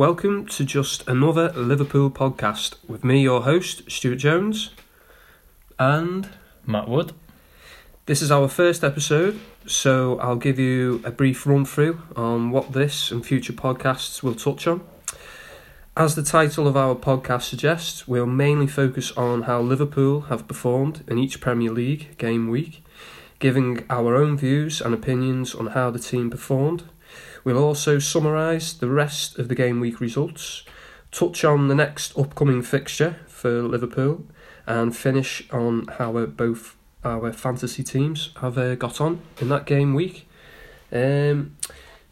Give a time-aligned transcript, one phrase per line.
[0.00, 4.70] Welcome to just another Liverpool podcast with me, your host, Stuart Jones.
[5.78, 6.26] And
[6.64, 7.12] Matt Wood.
[8.06, 12.72] this is our first episode, so I'll give you a brief run through on what
[12.72, 14.80] this and future podcasts will touch on.
[15.94, 21.04] As the title of our podcast suggests, we'll mainly focus on how Liverpool have performed
[21.08, 22.82] in each Premier League game week,
[23.38, 26.84] giving our own views and opinions on how the team performed.
[27.44, 30.64] We'll also summarise the rest of the game week results,
[31.10, 34.26] touch on the next upcoming fixture for Liverpool,
[34.66, 39.66] and finish on how uh, both our fantasy teams have uh, got on in that
[39.66, 40.28] game week.
[40.92, 41.56] Um,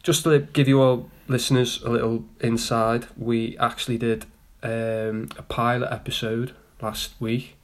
[0.01, 4.25] just to give you all listeners a little inside, we actually did
[4.63, 7.55] um, a pilot episode last week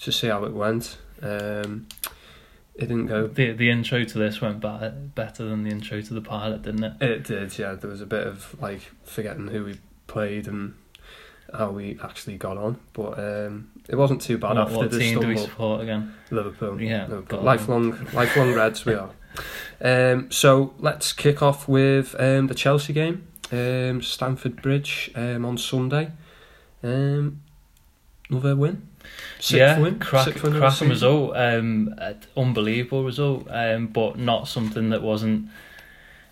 [0.00, 0.98] to see how it went.
[1.22, 1.86] Um,
[2.74, 3.26] it didn't go.
[3.26, 6.84] The the intro to this went better, better than the intro to the pilot, didn't
[6.84, 7.02] it?
[7.02, 7.74] It did, yeah.
[7.74, 10.74] There was a bit of like forgetting who we played and
[11.52, 14.98] how we actually got on, but um, it wasn't too bad what after what the
[14.98, 16.14] team do we support again?
[16.30, 16.80] Liverpool.
[16.80, 17.42] Yeah, Liverpool.
[17.42, 19.10] lifelong, lifelong Reds we are.
[19.80, 25.58] Um, so let's kick off with um, the Chelsea game, um, Stamford Bridge um, on
[25.58, 26.10] Sunday.
[26.82, 27.42] Um,
[28.30, 28.88] another win.
[29.38, 29.98] Sixth yeah, win.
[29.98, 31.36] crack, Sixth win cracking result.
[31.36, 31.94] Um,
[32.36, 33.46] unbelievable result.
[33.50, 35.48] Um, but not something that wasn't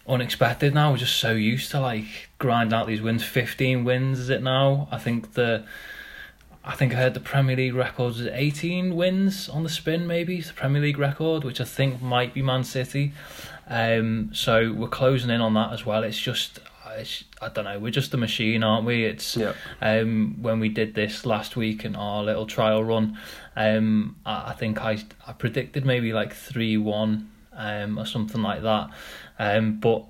[0.08, 0.74] unexpected.
[0.74, 3.24] Now we're just so used to like grinding out these wins.
[3.24, 4.88] Fifteen wins is it now?
[4.90, 5.64] I think the.
[6.64, 10.38] I think I heard the Premier League record was 18 wins on the spin, maybe
[10.38, 13.12] it's the Premier League record, which I think might be Man City.
[13.68, 16.04] Um, so we're closing in on that as well.
[16.04, 16.60] It's just,
[17.40, 19.04] I don't know, we're just a machine, aren't we?
[19.04, 19.54] It's Yeah.
[19.80, 23.18] um, when we did this last week in our little trial run,
[23.56, 28.62] um, I, I think I I predicted maybe like three one, um, or something like
[28.62, 28.90] that.
[29.38, 30.04] Um, but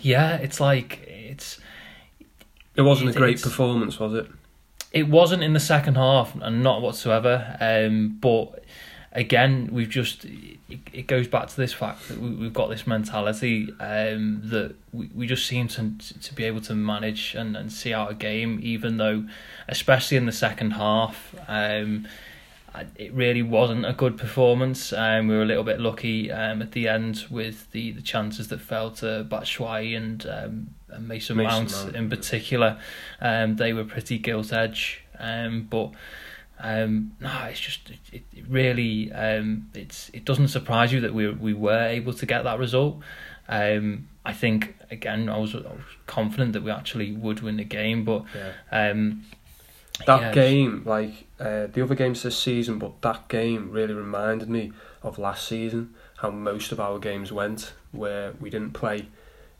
[0.00, 1.58] yeah, it's like it's
[2.76, 4.26] It wasn't a great performance, was it?
[4.92, 7.56] it wasn't in the second half and not whatsoever.
[7.60, 8.63] Um, but
[9.14, 10.58] again, we've just it,
[10.92, 15.08] it goes back to this fact that we, we've got this mentality um, that we,
[15.14, 18.58] we just seem to to be able to manage and, and see out a game,
[18.62, 19.24] even though,
[19.68, 21.34] especially in the second half.
[21.48, 22.06] Um,
[22.96, 24.92] it really wasn't a good performance.
[24.92, 28.48] Um, we were a little bit lucky um, at the end with the, the chances
[28.48, 32.80] that fell to Batshuayi and, um, and Mason, Mason Mount, Mount, in particular.
[33.20, 35.92] Um, they were pretty gilt edge, um, but
[36.60, 41.28] um, no, it's just it, it really um, it's it doesn't surprise you that we
[41.30, 42.98] we were able to get that result.
[43.48, 47.64] Um, I think again I was, I was confident that we actually would win the
[47.64, 48.90] game, but Yeah.
[48.90, 49.24] um,
[50.06, 54.48] That yeah, game, like uh, the other games this season, but that game really reminded
[54.48, 54.72] me
[55.02, 59.06] of last season, how most of our games went, where we didn't play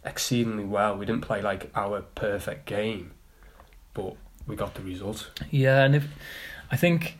[0.04, 0.96] exceedingly well.
[0.96, 3.12] We didn't play like our perfect game,
[3.92, 4.16] but
[4.46, 5.30] we got the result.
[5.50, 6.04] Yeah, and if
[6.74, 7.16] I think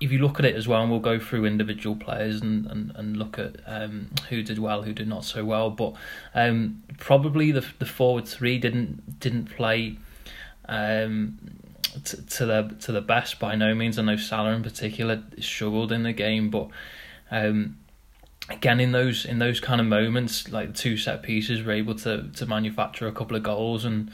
[0.00, 2.92] if you look at it as well, and we'll go through individual players and, and,
[2.94, 5.68] and look at um, who did well, who did not so well.
[5.68, 5.94] But
[6.32, 9.98] um, probably the the forward three didn't didn't play
[10.68, 11.40] um,
[12.04, 13.98] to, to the to the best by no means.
[13.98, 16.68] I know Salah in particular struggled in the game, but
[17.32, 17.78] um,
[18.48, 22.30] again in those in those kind of moments, like two set pieces, were able to
[22.36, 24.12] to manufacture a couple of goals and.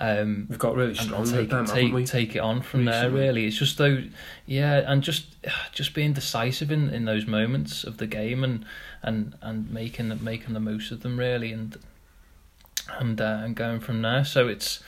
[0.00, 3.10] Um, We've got really strong take them, take take it on from there.
[3.10, 4.04] Really, it's just though,
[4.46, 5.26] yeah, and just
[5.72, 8.64] just being decisive in, in those moments of the game and
[9.02, 11.76] and and making making the most of them really and
[12.98, 14.24] and uh, and going from there.
[14.24, 14.80] So it's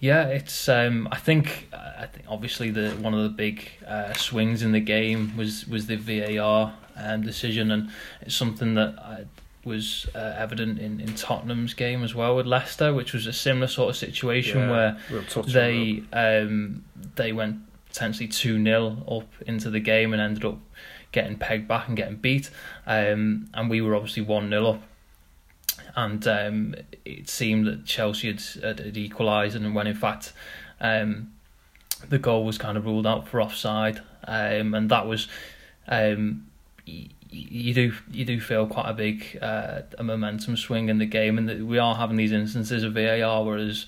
[0.00, 4.62] yeah, it's um I think I think obviously the one of the big uh, swings
[4.62, 7.90] in the game was was the VAR um, decision and
[8.20, 9.24] it's something that I,
[9.64, 13.66] was uh, evident in, in Tottenham's game as well with Leicester, which was a similar
[13.66, 16.84] sort of situation Yeah, where we'll they um
[17.16, 20.58] they went potentially 2 0 up into the game and ended up
[21.10, 22.50] getting pegged back and getting beat.
[22.86, 24.82] Um and we were obviously 1 0 up.
[25.96, 30.32] And um it seemed that Chelsea had, had, equalised and when in fact
[30.80, 31.32] um
[32.08, 34.00] the goal was kind of ruled out for offside.
[34.26, 35.28] Um and that was
[35.88, 36.46] um
[37.30, 41.38] you do you do feel quite a big uh, a momentum swing in the game,
[41.38, 43.86] and that we are having these instances of VAR where there's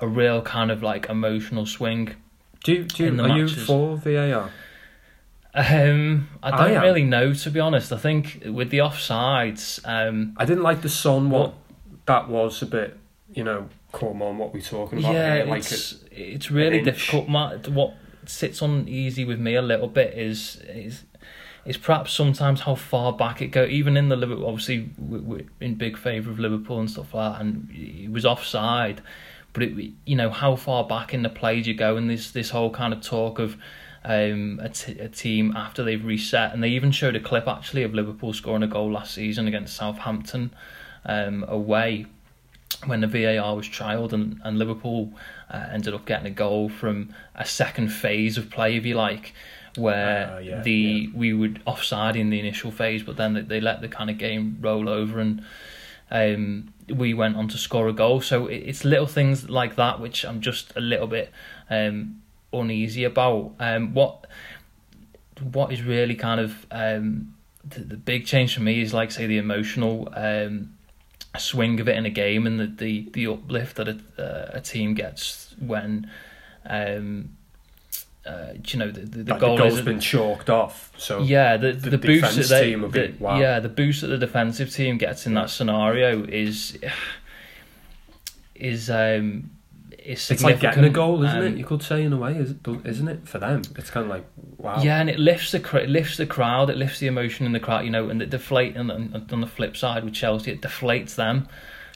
[0.00, 2.14] a real kind of like emotional swing.
[2.64, 4.50] Do you, do you, are you for VAR?
[5.54, 6.82] Um, I I don't am.
[6.82, 7.92] really know to be honest.
[7.92, 11.52] I think with the offsides, um, I didn't like the Son one.
[12.04, 12.96] That was a bit,
[13.32, 15.44] you know, come on, what we talking about yeah, here?
[15.46, 17.28] Like it's it's really difficult.
[17.28, 17.94] Ma- What
[18.26, 21.04] sits uneasy with me a little bit is is
[21.66, 23.64] is perhaps sometimes how far back it go.
[23.64, 27.32] Even in the Liverpool, obviously we- we're in big favour of Liverpool and stuff like
[27.32, 29.00] that, and it was offside.
[29.52, 31.96] but it, you know how far back in the play do you go?
[31.96, 33.56] And this this whole kind of talk of
[34.04, 37.82] um, a, t- a team after they've reset, and they even showed a clip actually
[37.82, 40.50] of Liverpool scoring a goal last season against Southampton
[41.06, 42.04] um, away
[42.84, 45.12] when the VAR was trialled, and, and Liverpool
[45.50, 49.32] uh, ended up getting a goal from a second phase of play, if you like,
[49.78, 51.08] where Uh, yeah, the yeah.
[51.14, 54.18] we would offside in the initial phase, but then they, they let the kind of
[54.18, 55.42] game roll over and.
[56.08, 59.98] Um, we went on to score a goal, so it- it's little things like that
[59.98, 61.32] which I'm just a little bit
[61.68, 63.54] um, uneasy about.
[63.58, 64.24] Um, what
[65.52, 67.34] what is really kind of um,
[67.64, 70.70] the, the big change for me is like say the emotional um,
[71.38, 74.60] swing of it in a game and the the, the uplift that a, uh, a
[74.60, 76.08] team gets when
[76.66, 77.35] um,
[78.26, 80.92] uh, you know the the, the Like, goal has been chalked off.
[80.96, 83.38] So yeah, the the the, boost that they, team the, be, wow.
[83.38, 86.78] yeah, the boost that the defensive team gets in that scenario is
[88.54, 89.50] is um
[90.06, 91.56] is it's like getting a goal, isn't um, it?
[91.56, 93.28] You could say in a way, is- isn't it?
[93.28, 94.24] For them, it's kind of like
[94.58, 94.82] wow.
[94.82, 97.60] Yeah, and it lifts the it lifts the crowd, it lifts the emotion in the
[97.60, 100.62] crowd, you know, and it deflate and, and on the flip side with Chelsea, it
[100.62, 101.48] deflates them.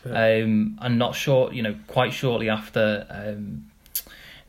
[0.04, 0.12] Yeah.
[0.12, 3.69] Um, and not short, you know, quite shortly after um,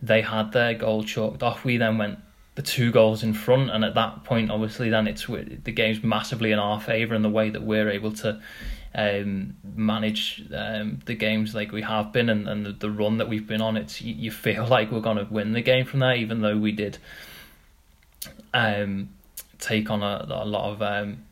[0.02, 2.20] they had their goal chalked off, we then went
[2.56, 6.52] the two goals in front, and at that point, obviously, then it's the game's massively
[6.52, 8.42] in our favour in the way that we're able to
[8.94, 13.30] um, manage um, the games like we have been and, and the, the run that
[13.30, 13.78] we've been on.
[13.78, 16.58] It's you, you feel like we're going to win the game from there, even though
[16.58, 16.98] we did
[18.54, 19.10] um,
[19.60, 21.24] take on a, a lot of um,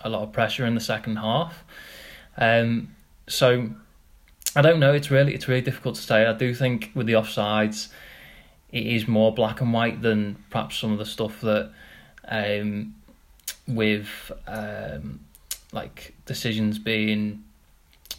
[0.00, 1.64] a lot of pressure in the second half.
[2.38, 2.94] Um,
[3.28, 3.70] so
[4.56, 4.94] I don't know.
[4.94, 6.24] It's really it's really difficult to say.
[6.24, 7.90] I do think with the offsides,
[8.72, 11.70] it is more black and white than perhaps some of the stuff that
[12.28, 12.94] um,
[13.68, 15.20] with um,
[15.72, 17.44] like decisions being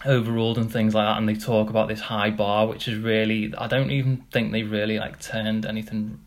[0.05, 1.17] overruled and things like that.
[1.17, 4.63] And they talk about this high bar, which is really I don't even think they
[4.63, 6.19] really like turned anything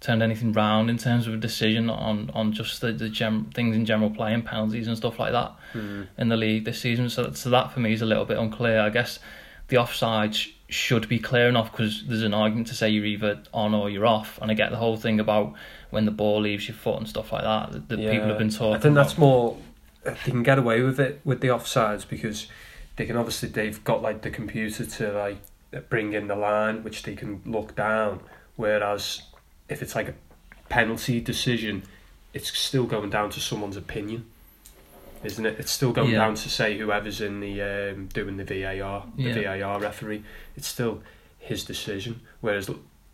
[0.00, 3.74] turned anything round in terms of a decision on on just the, the gem, things
[3.74, 6.06] in general play and penalties and stuff like that Mm.
[6.16, 7.10] in the league this season.
[7.10, 8.80] So, so that for me is a little bit unclear.
[8.80, 9.18] I guess
[9.68, 10.34] the offside
[10.68, 14.06] should be clear enough because there's an argument to say you're either on or you're
[14.06, 14.38] off.
[14.42, 15.54] And I get the whole thing about
[15.90, 18.50] when the ball leaves your foot and stuff like that that, that people have been
[18.50, 18.74] talking.
[18.74, 19.06] I think about.
[19.06, 19.56] that's more.
[20.04, 22.48] Uh, they can get away with it with the offsides because
[22.96, 25.38] they can obviously they've got like the computer to like
[25.88, 28.20] bring in the line which they can look down.
[28.56, 29.22] Whereas
[29.68, 30.14] if it's like a
[30.68, 31.82] penalty decision,
[32.34, 34.26] it's still going down to someone's opinion,
[35.24, 35.58] isn't it?
[35.58, 36.18] It's still going Yeah.
[36.18, 39.56] down to say whoever's in the um, doing the VAR, the Yeah.
[39.58, 40.22] VAR referee.
[40.56, 41.02] It's still
[41.38, 42.20] his decision.
[42.40, 42.70] Whereas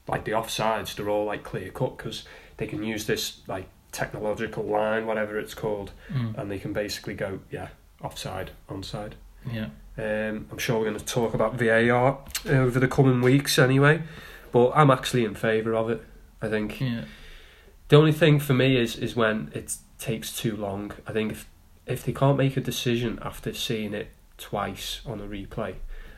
[0.09, 2.25] like the offsides, they're all like clear cut because
[2.57, 7.15] they can use this like technological line, whatever it's called, Mm, and they can basically
[7.15, 7.69] go, yeah,
[8.03, 9.13] offside, onside.
[9.51, 9.69] yeah.
[9.97, 12.19] Um, I'm sure we're going to talk about VAR
[12.49, 14.03] over the coming weeks anyway,
[14.51, 16.03] but I'm actually in favour of it.
[16.43, 17.05] I think Yeah.
[17.89, 20.91] the only thing for me is is when it takes too long.
[21.07, 21.47] I think if
[21.87, 24.09] if they can't make a decision after seeing it
[24.39, 25.75] twice on a replay,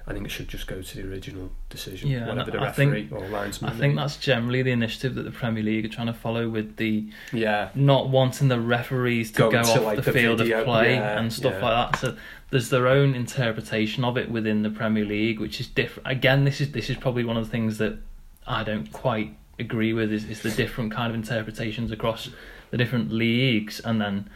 [0.08, 2.92] I think it should just go to the original decision, Yeah, whatever the I think-
[2.92, 3.72] referee or linesman.
[3.72, 6.76] I think that's generally the initiative that the Premier League are trying to follow with
[6.76, 10.60] the yeah, not wanting the referees to Going go off like, the, the field video,
[10.60, 11.68] of play yeah, and stuff yeah.
[11.68, 12.00] like that.
[12.00, 12.16] So
[12.50, 16.08] there's their own interpretation of it within the Premier League, which is different.
[16.08, 17.98] Again, this is this is probably one of the things that
[18.46, 22.30] I don't quite agree with is, is the different kind of interpretations across
[22.70, 24.30] the different leagues, and then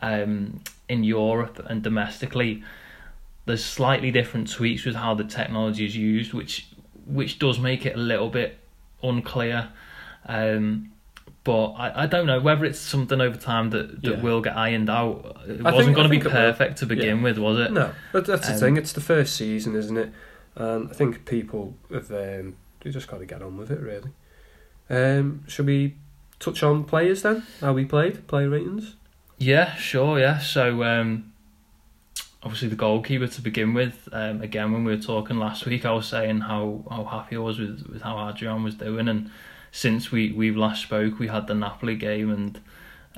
[0.00, 2.62] um, in Europe and domestically,
[3.44, 6.66] there's slightly different tweaks with how the technology is used, which
[7.06, 8.58] which does make it a little bit
[9.02, 9.68] unclear.
[10.26, 10.90] Um,
[11.44, 14.20] but I, I don't know whether it's something over time that, that Yeah.
[14.20, 15.36] will get ironed out.
[15.46, 16.32] It I wasn't going to be think it will.
[16.52, 17.72] perfect to begin with, was it?
[17.72, 18.76] No, but that's the Um, thing.
[18.76, 20.10] It's the first season, isn't it?
[20.56, 24.10] And I think people have um, they just got to get on with it, really.
[24.90, 25.94] Um, should we
[26.40, 27.44] touch on players then?
[27.60, 28.96] How we played, player ratings.
[29.38, 30.38] Yeah, sure, yeah.
[30.38, 31.32] So um,
[32.42, 34.08] obviously the goalkeeper to begin with.
[34.12, 37.40] Um, again, when we were talking last week, I was saying how, how happy I
[37.40, 39.30] was with, with how Adrian was doing, and
[39.72, 42.58] since we we last spoke, we had the Napoli game, and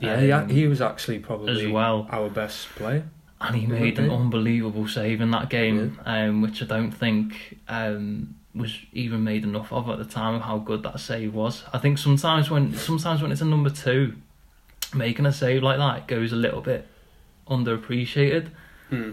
[0.00, 2.08] Yeah, yeah, um, he was actually probably as well.
[2.10, 3.04] our best player.
[3.40, 8.34] and he made an unbelievable save in that game, um, which I don't think um,
[8.54, 11.62] was even made enough of at the time of how good that save was.
[11.72, 14.14] I think sometimes when sometimes when it's a number two,
[14.95, 16.87] making a save like that goes a little bit
[17.49, 18.49] underappreciated.
[18.90, 19.12] Hmm.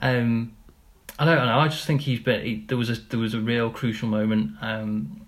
[0.00, 0.52] Um,
[1.18, 1.58] I don't know.
[1.58, 2.44] I just think he's been.
[2.44, 5.26] He, there was a there was a real crucial moment um,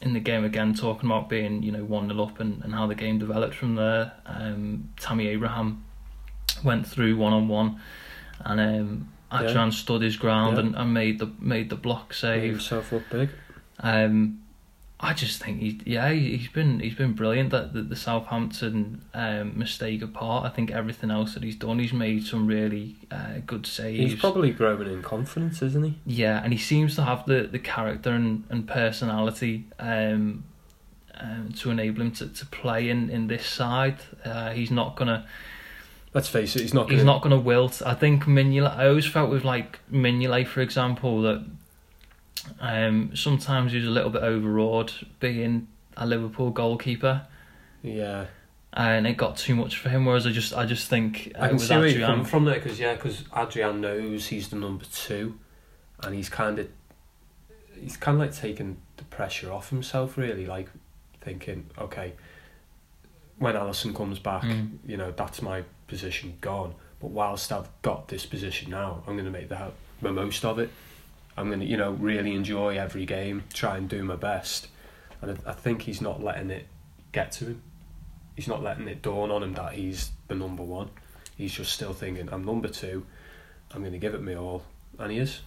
[0.00, 2.86] in the game again, talking about being you know one 0 up and, and how
[2.86, 4.12] the game developed from there.
[4.26, 5.84] Um, Tammy Abraham
[6.62, 7.80] went through one on one,
[8.40, 10.64] and um, Adrian stood his ground Yeah.
[10.64, 12.50] and, and made the made the block Made save.
[12.52, 13.30] himself look big.
[13.80, 14.40] Um,
[15.04, 17.50] I just think he, yeah, he, he's been he's been brilliant.
[17.50, 21.92] That the, the Southampton um, mistake apart, I think everything else that he's done, he's
[21.92, 24.12] made some really uh, good saves.
[24.12, 25.98] He's probably growing in confidence, isn't he?
[26.06, 30.44] Yeah, and he seems to have the, the character and, and personality um,
[31.20, 33.98] um, to enable him to, to play in, in this side.
[34.24, 35.26] Uh, he's not gonna
[36.14, 36.84] Let's face it, he's not.
[36.84, 37.82] Gonna, he's not gonna wilt.
[37.84, 38.76] I think Mignolet.
[38.76, 41.44] I always felt with like Mignolet, for example, that
[42.60, 47.26] um, sometimes he was a little bit overawed being a Liverpool goalkeeper,
[47.82, 48.26] Yeah,
[48.72, 50.04] and it got too much for him.
[50.04, 52.54] Whereas I just I just think uh, I can see where you come from there
[52.56, 55.38] because yeah, because Adrian knows he's the number two,
[56.02, 56.68] and he's kind of
[57.80, 60.16] he's kind of like taking the pressure off himself.
[60.18, 60.68] Really, like
[61.20, 62.12] thinking, okay,
[63.38, 64.78] when Alisson comes back, Mm.
[64.86, 66.74] you know that's my position gone.
[67.00, 69.70] But whilst I've got this position now, I'm going to make the,
[70.00, 70.70] the most of it.
[71.36, 74.68] I'm to, you know, really enjoy every game, try and do my best.
[75.20, 76.66] And I, I think he's not letting it
[77.12, 77.62] get to him.
[78.36, 80.90] He's not letting it dawn on him that he's the number one.
[81.36, 83.06] He's just still thinking, I'm number two,
[83.72, 84.64] I'm to give it me all.
[84.98, 85.40] And he is.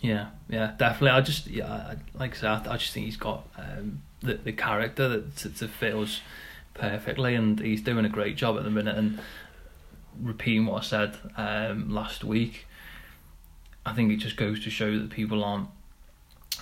[0.00, 1.10] Yeah, yeah, definitely.
[1.10, 5.08] I just, yeah, like I said, I, just think he's got um, the the character
[5.08, 5.68] that to, to
[6.74, 8.96] perfectly, and he's doing a great job at the minute.
[8.96, 9.20] And
[10.20, 12.66] repeating what I said um, last week,
[13.86, 15.68] I think it just goes to show that people aren't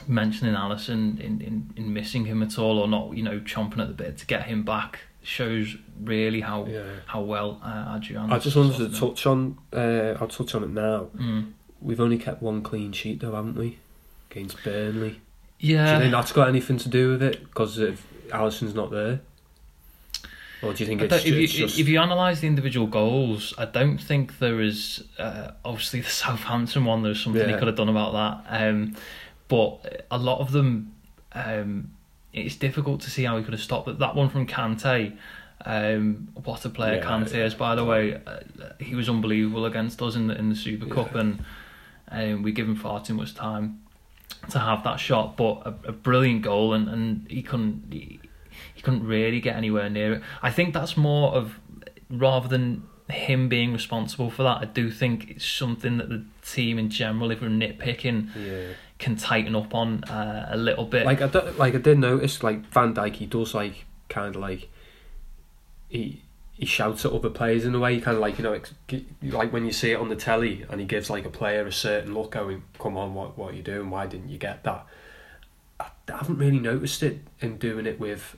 [0.08, 3.88] mentioning Alisson in, in, in missing him at all, or not, you know, chomping at
[3.88, 5.00] the bit to get him back.
[5.24, 6.82] Shows really how Yeah.
[7.06, 8.32] how well uh, Adrian.
[8.32, 11.08] I just wanted to touch on, uh, I'll touch on it now.
[11.16, 11.52] Mm.
[11.80, 13.78] We've only kept one clean sheet though, haven't we?
[14.32, 15.10] Against Burnley.
[15.10, 15.16] Do
[15.60, 17.40] Yeah, you think that's got anything to do with it?
[17.44, 19.20] Because if Alisson's not there?
[20.62, 21.78] Or do you think it's, if, it's you, just...
[21.78, 25.02] if you analyse the individual goals, I don't think there is.
[25.18, 28.12] Uh, obviously, the Southampton one, there's something he could have done about
[28.46, 28.62] that.
[28.62, 28.96] Um,
[29.48, 30.94] but a lot of them,
[31.32, 31.90] um,
[32.32, 33.98] it's difficult to see how he could have stopped it.
[33.98, 35.16] That one from Kante,
[35.64, 38.20] um, what a player Yeah, Kante is, by the way.
[38.24, 38.40] Uh,
[38.78, 41.20] he was unbelievable against us in the in the Super Cup, Yeah.
[41.20, 41.44] and
[42.08, 43.80] um, we give him far too much time
[44.50, 45.36] to have that shot.
[45.36, 47.92] But a, a brilliant goal, and, and he couldn't.
[47.92, 48.20] He,
[48.82, 50.22] he couldn't really get anywhere near it.
[50.42, 51.58] I think that's more of
[52.10, 54.58] rather than him being responsible for that.
[54.58, 58.74] I do think it's something that the team in general, if we're nitpicking, Yeah.
[58.98, 61.06] can tighten up on uh, a little bit.
[61.06, 64.40] Like I don't, like I did notice like Van Dijk he does like kind of
[64.40, 64.68] like
[65.88, 66.22] he
[66.54, 67.94] he shouts at other players in a way.
[67.94, 68.58] He kind of like you know
[69.38, 71.72] like when you see it on the telly and he gives like a player a
[71.72, 73.90] certain look, going, "Come on, what what are you doing?
[73.90, 74.86] Why didn't you get that?"
[75.80, 78.36] I, I haven't really noticed it in doing it with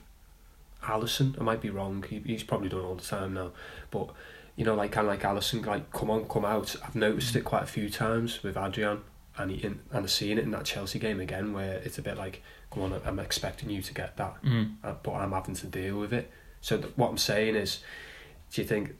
[0.85, 1.39] Alisson.
[1.39, 2.03] I might be wrong.
[2.09, 3.51] He, he's probably done it all the time now,
[3.91, 4.09] but
[4.55, 6.75] you know, like kind of like Alisson, like come on, come out.
[6.85, 9.01] I've noticed it quite a few times with Adrian,
[9.37, 12.17] and he, and I've seen it in that Chelsea game again, where it's a bit
[12.17, 14.75] like, come on, I'm expecting you to get that, Mm.
[14.83, 16.31] uh, but I'm having to deal with it.
[16.61, 17.79] So th- what I'm saying is,
[18.51, 18.95] do you think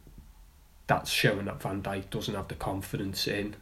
[0.87, 3.55] that's showing that Van Dijk doesn't have the confidence in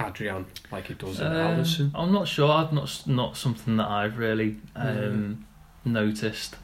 [0.00, 1.90] Adrian like he does in Um, Alisson?
[1.94, 2.50] I'm not sure.
[2.50, 5.46] I've not not something that I've really um,
[5.84, 6.56] noticed.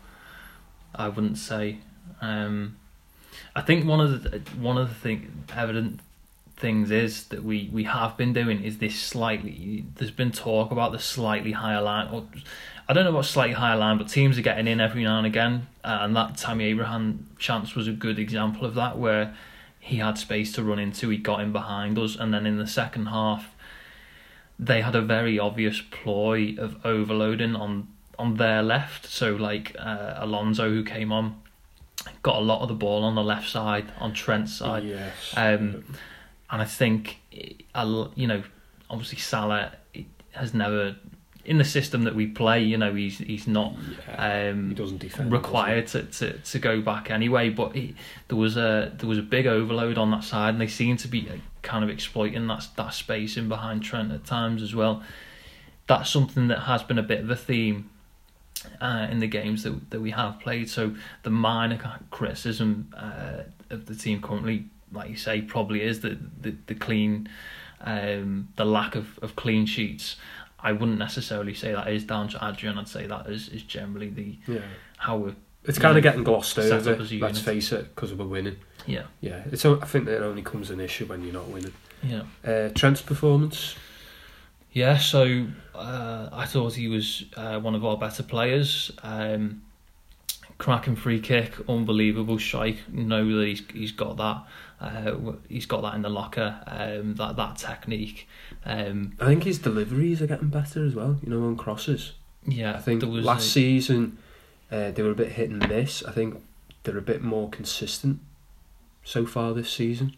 [0.95, 1.79] I wouldn't say.
[2.21, 2.77] Um,
[3.55, 6.01] I think one of the one of the thing evident
[6.57, 9.85] things is that we, we have been doing is this slightly.
[9.97, 12.25] There's been talk about the slightly higher line, or
[12.89, 15.27] I don't know about slightly higher line, but teams are getting in every now and
[15.27, 19.35] again, uh, and that Tammy Abraham chance was a good example of that, where
[19.81, 22.67] he had space to run into, he got in behind us, and then in the
[22.67, 23.55] second half,
[24.59, 29.07] they had a very obvious ploy of overloading on on their left.
[29.07, 31.41] So like uh, Alonso, who came on,
[32.23, 35.13] got a lot of the ball on the left side, on Trent's side, yes.
[35.37, 35.85] um,
[36.51, 37.19] and I think,
[37.75, 38.43] uh, you know,
[38.91, 39.73] obviously Salah
[40.33, 40.97] has never
[41.45, 42.63] in the system that we play.
[42.63, 43.75] You know, he's he's not
[44.09, 44.51] Yeah.
[44.51, 45.33] um, he doesn't defend.
[45.33, 47.51] required to, to, to go back anyway.
[47.51, 47.95] But he,
[48.29, 51.09] there was a there was a big overload on that side, and they seem to
[51.09, 55.03] be uh, kind of exploiting that that space in behind Trent at times as well.
[55.87, 57.91] That's something that has been a bit of a theme
[58.81, 60.69] uh, in the games that that we have played.
[60.71, 61.79] So the minor
[62.11, 67.29] criticism uh, of the team currently, like you say, probably is the the, the clean,
[67.81, 70.17] um, the lack of, of clean sheets.
[70.59, 72.79] I wouldn't necessarily say that is down to Adrian.
[72.79, 74.61] I'd say that is, is generally the Yeah.
[74.97, 76.75] how we're It's kind of getting glossed over.
[76.75, 77.37] up as a Let's unit.
[77.37, 78.57] face it, because we're winning.
[78.87, 79.65] yeah Yeah, it's.
[79.67, 81.73] I think that it only comes an issue when you're not winning.
[82.03, 83.77] yeah Uh, Trent's performance.
[84.75, 84.99] Yeah.
[84.99, 88.93] So uh, I thought he was uh, one of our better players.
[89.03, 89.63] Um,
[90.59, 92.87] cracking free kick, unbelievable strike.
[92.93, 94.45] Know that he's he's got that.
[94.81, 96.61] Uh, he's got that in the locker.
[96.67, 98.29] Um, that that technique.
[98.67, 101.19] Um, I think his deliveries are getting better as well.
[101.23, 102.13] You know, on crosses.
[102.47, 104.19] yeah, I think last a- season
[104.71, 106.03] uh, they were a bit hit and miss.
[106.05, 106.43] I think
[106.83, 108.21] they're a bit more consistent
[109.05, 110.15] so far this season.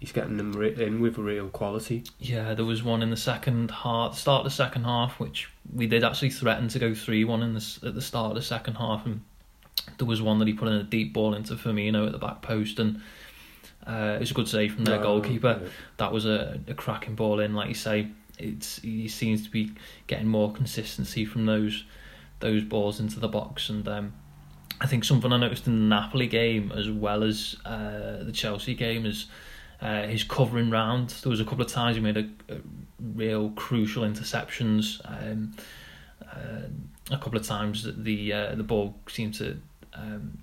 [0.00, 2.04] He's getting them re- in with real quality.
[2.18, 5.86] Yeah, there was one in the second half, start of the second half, which we
[5.86, 8.74] did actually threaten to go three one in the at the start of the second
[8.76, 9.20] half, and
[9.98, 12.40] there was one that he put in a deep ball into Firmino at the back
[12.40, 13.02] post, and
[13.86, 15.68] uh, it was a good save from their Uh, goalkeeper.
[15.98, 18.08] That was a, a cracking ball in, like you say.
[18.38, 19.72] It's he seems to be
[20.06, 21.84] getting more consistency from those
[22.38, 24.14] those balls into the box, and um,
[24.80, 28.74] I think something I noticed in the Napoli game as well as uh, the Chelsea
[28.74, 29.26] game is
[29.80, 31.10] uh, his covering round.
[31.10, 32.58] There was a couple of times he made a, a
[33.00, 35.00] real crucial interceptions.
[35.04, 35.54] Um,
[36.22, 36.68] uh,
[37.10, 39.58] a couple of times that the uh, the ball seemed to
[39.94, 40.38] um,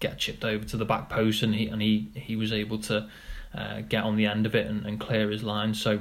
[0.00, 3.08] get chipped over to the back post, and he and he, he was able to
[3.54, 5.74] uh, get on the end of it and, and clear his line.
[5.74, 6.00] So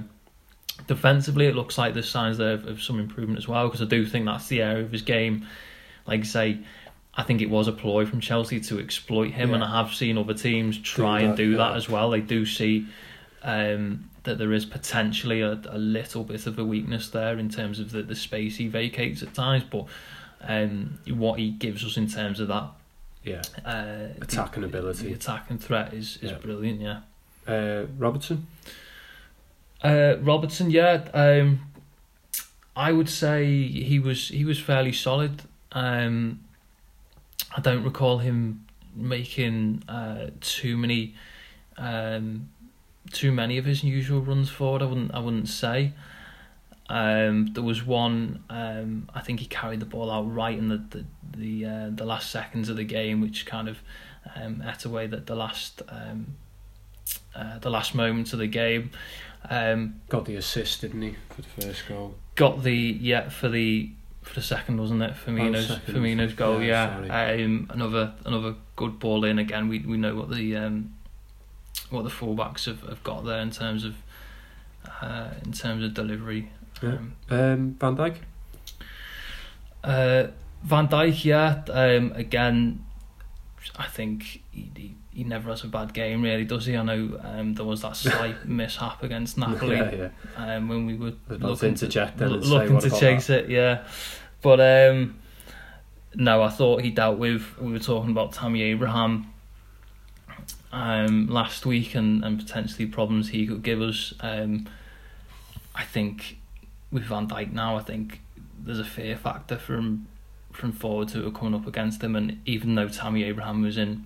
[0.87, 3.67] defensively, it looks like there's signs there of, of some improvement as well.
[3.67, 5.47] Because I do think that's the area of his game.
[6.07, 6.59] Like I say,
[7.15, 10.17] I think it was a ploy from Chelsea to exploit him, and I have seen
[10.17, 12.09] other teams try that, and do that as well.
[12.11, 12.87] They do see
[13.43, 17.79] um, that there is potentially a, a little bit of a weakness there in terms
[17.79, 19.85] of the, the space he vacates at times, but
[20.41, 22.69] um, what he gives us in terms of that
[23.25, 25.07] Yeah, uh, Attacking the, ability.
[25.09, 26.37] the attacking threat is, is Yeah.
[26.37, 26.79] brilliant.
[26.79, 26.99] Yeah,
[27.45, 28.47] uh, Robertson.
[29.83, 30.71] uh, Robertson.
[30.71, 31.59] Yeah, um,
[32.75, 35.41] I would say he was he was fairly solid.
[35.73, 36.39] Um,
[37.55, 41.15] I don't recall him making uh, too many
[41.77, 42.49] um,
[43.11, 44.81] too many of his usual runs forward.
[44.81, 45.93] I wouldn't I wouldn't say.
[46.89, 48.43] Um, there was one.
[48.49, 51.05] Um, I think he carried the ball out right in the the
[51.37, 53.79] the, uh, the last seconds of the game, which kind of
[54.35, 56.35] um, ate away that the last um,
[57.33, 58.91] uh, the last moments of the game.
[59.49, 62.15] Um, Got the assist, didn't he, for the first goal?
[62.35, 63.89] got the yeah for the
[64.21, 65.95] for the second wasn't it Firmino's Oh, second.
[65.95, 70.29] Firmino's goal Yeah, yeah, um another another good ball in again we we know what
[70.29, 70.93] the um
[71.89, 73.95] what the fullbacks have, have got there in terms of
[75.01, 76.49] uh in terms of delivery
[76.81, 76.89] Yeah.
[76.97, 78.15] um, Um, Van Dijk.
[79.83, 80.27] uh
[80.63, 82.85] Van Dijk yeah um again
[83.77, 87.19] I think he, he he never has a bad game really does he I know
[87.23, 90.55] um there was that slight mishap against Napoli Yeah, yeah.
[90.55, 93.83] um, when we were to looking to, then loo- looking to chase it, yeah.
[94.41, 95.19] But um,
[96.15, 97.57] no, I thought he dealt with.
[97.59, 99.31] We were talking about Tammy Abraham
[100.71, 104.13] um, last week and, and potentially problems he could give us.
[104.21, 104.67] Um,
[105.75, 106.37] I think
[106.91, 108.21] with Van Dijk now, I think
[108.59, 110.07] there's a fear factor from
[110.51, 114.05] from forwards who are coming up against him, and even though Tammy Abraham was in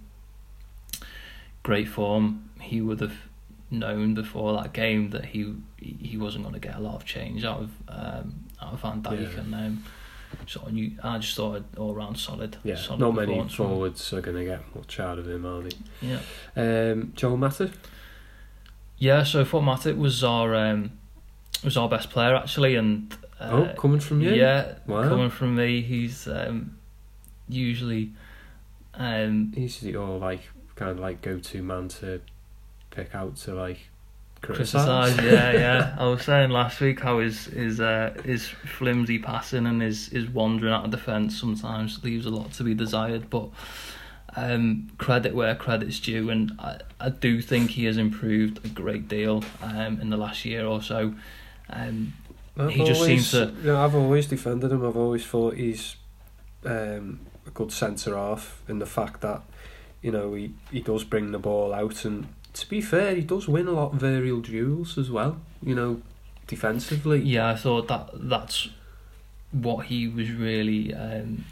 [1.65, 3.17] great form, he would have
[3.71, 7.43] known before that game that he he wasn't going to get a lot of change
[7.43, 9.39] out of um, out of Van Dijk, Yeah.
[9.41, 9.83] and um,
[10.47, 12.57] sort of new, I just thought it all round solid.
[12.63, 13.71] Yeah, solid not many performance from him.
[13.71, 15.75] forwards are going to get much out of him, are they?
[16.01, 16.19] Yeah,
[16.55, 17.73] Um, Joel Matip.
[18.97, 19.23] yeah.
[19.23, 20.91] So I thought Matip was our um,
[21.63, 24.31] was our best player actually, and uh, oh, coming from you?
[24.33, 25.07] yeah, Wow.
[25.09, 26.77] coming from me, he's um,
[27.49, 28.11] usually
[28.93, 30.41] um, He's your like
[30.75, 32.21] kind of like go-to man to
[32.91, 33.79] pick out to like
[34.41, 35.15] criticise.
[35.17, 35.95] yeah, yeah.
[35.97, 40.27] I was saying last week how his his uh, his flimsy passing and his his
[40.29, 43.49] wandering out of defence sometimes leaves a lot to be desired, but.
[44.37, 49.07] Um, credit where credit's due, and I, I do think he has improved a great
[49.07, 51.13] deal um, in the last year or so.
[51.69, 52.11] Um,
[52.57, 54.85] I've He just always, seems to- You know, I've always defended him.
[54.85, 55.95] I've always thought he's
[56.65, 59.41] um, a good centre half in the fact that
[60.05, 63.47] you know he, he does bring the ball out, and to be fair, he does
[63.47, 65.41] win a lot of aerial duels as well.
[65.63, 66.01] You know,
[66.45, 67.21] defensively.
[67.21, 68.69] Yeah, I thought that that's
[69.51, 71.45] what he was really um,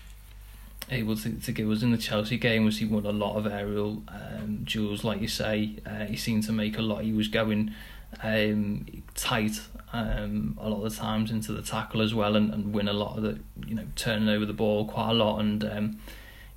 [0.92, 3.48] able to, to give us in the Chelsea game was he won a lot of
[3.48, 5.78] aerial um, duels, like you say.
[5.84, 7.04] Uh, he seemed to make a lot.
[7.04, 7.74] He was going
[8.22, 8.86] um,
[9.16, 9.62] tight
[9.94, 12.94] um, a lot of the times into the tackle as well, and, and win a
[12.94, 15.98] lot of the you know turning over the ball quite a lot, and um,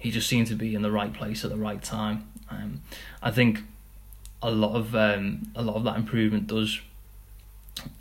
[0.07, 2.29] he just seemed to be in the right place at the right time.
[2.49, 2.81] Um,
[3.21, 3.65] I think
[4.41, 6.81] a lot of um, a lot of that improvement does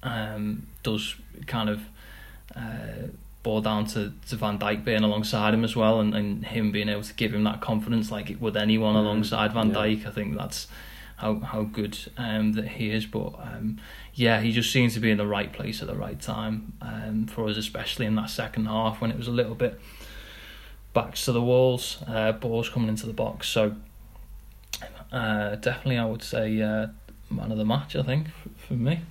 [0.03, 1.15] um, does
[1.47, 1.81] kind of
[2.55, 3.07] uh,
[3.41, 6.89] boil down to, to Van Dijk being alongside him as well, and, and him being
[6.89, 9.75] able to give him that confidence like it would anyone Mm, alongside Van yeah.
[9.75, 10.05] Dijk.
[10.05, 10.67] I think that's
[11.17, 13.07] how how good um, that he is.
[13.07, 13.79] But um,
[14.13, 17.25] yeah, he just seems to be in the right place at the right time um,
[17.25, 19.81] for us, especially in that second half when it was a little bit
[20.95, 23.47] backs to the walls, uh, balls coming into the box.
[23.47, 23.75] So
[25.11, 26.87] uh, definitely I would say uh,
[27.29, 27.95] man of the match.
[27.95, 28.27] I think
[28.57, 29.01] for, me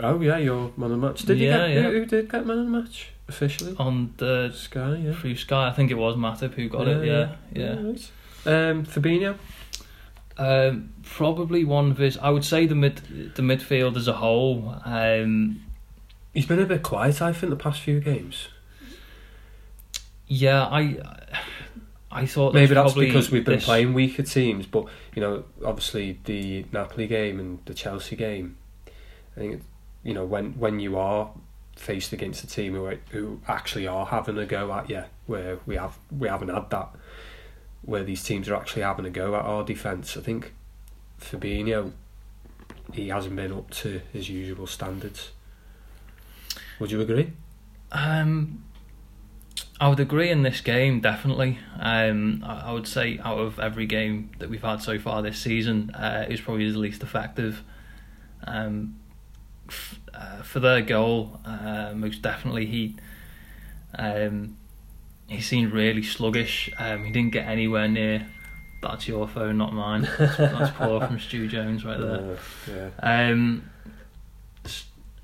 [0.00, 1.22] Oh yeah, your man of the match.
[1.22, 1.82] Did you get yeah.
[1.82, 3.76] Who, who did get man of the match officially?
[3.78, 5.12] on the Sky, yeah.
[5.12, 5.68] through Sky.
[5.68, 7.06] I think it was Matip who got it.
[7.06, 7.76] Yeah, yeah.
[7.76, 8.10] right.
[8.46, 9.38] Um, Fabinho.
[10.36, 12.18] Um, probably one of his.
[12.18, 14.74] I would say the mid the midfield as a whole.
[14.84, 15.60] Um,
[16.34, 18.48] He's been a bit quiet, I think, the past few games.
[20.26, 20.98] yeah, I
[22.14, 25.44] I thought Maybe there's that's because we've been this- playing weaker teams, but you know,
[25.64, 28.56] obviously the Napoli game and the Chelsea game.
[29.36, 29.62] I think
[30.04, 31.30] you know when when you are
[31.76, 35.74] faced against a team who who actually are having a go at you, where we
[35.76, 36.90] have we haven't had that,
[37.82, 40.16] where these teams are actually having a go at our defence.
[40.16, 40.54] I think
[41.20, 41.92] Fabinho,
[42.92, 45.30] he hasn't been up to his usual standards.
[46.78, 47.32] Would you agree?
[47.92, 48.64] Um,
[49.80, 51.58] I would agree in this game definitely.
[51.78, 55.38] Um, I, I would say out of every game that we've had so far this
[55.38, 57.62] season, uh, is probably the least effective.
[58.46, 59.00] Um,
[59.68, 62.96] f- uh, for their goal, uh, most definitely he.
[63.98, 64.56] Um,
[65.26, 66.70] he seemed really sluggish.
[66.78, 68.26] Um, he didn't get anywhere near.
[68.82, 70.08] That's your phone, not mine.
[70.18, 72.36] That's, that's poor from Stu Jones right there.
[72.68, 72.90] Yeah.
[73.30, 73.70] Um,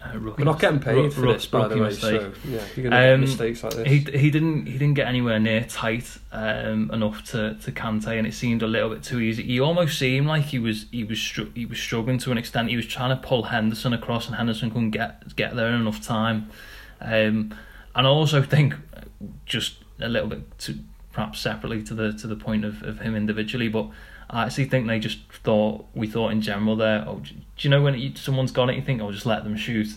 [0.03, 1.81] uh, We're not getting paid rook- for rook- this, by the way.
[1.89, 2.21] mistake.
[2.21, 3.87] So yeah, you're gonna Um, mistakes like this.
[3.89, 8.27] He he didn't he didn't get anywhere near tight um, enough to to Kante, and
[8.27, 9.43] it seemed a little bit too easy.
[9.43, 12.71] He almost seemed like he was he was str- he was struggling to an extent.
[12.71, 16.01] He was trying to pull Henderson across, and Henderson couldn't get get there in enough
[16.03, 16.49] time.
[17.01, 17.55] Um,
[17.95, 18.75] and I also think
[19.45, 20.79] just a little bit to
[21.13, 23.89] perhaps separately to the to the point of, of him individually, but
[24.31, 27.05] I actually think they just thought we thought in general there.
[27.07, 27.21] Oh,
[27.61, 29.88] do you know when you, someone's got it, you think, oh, just let them shoot.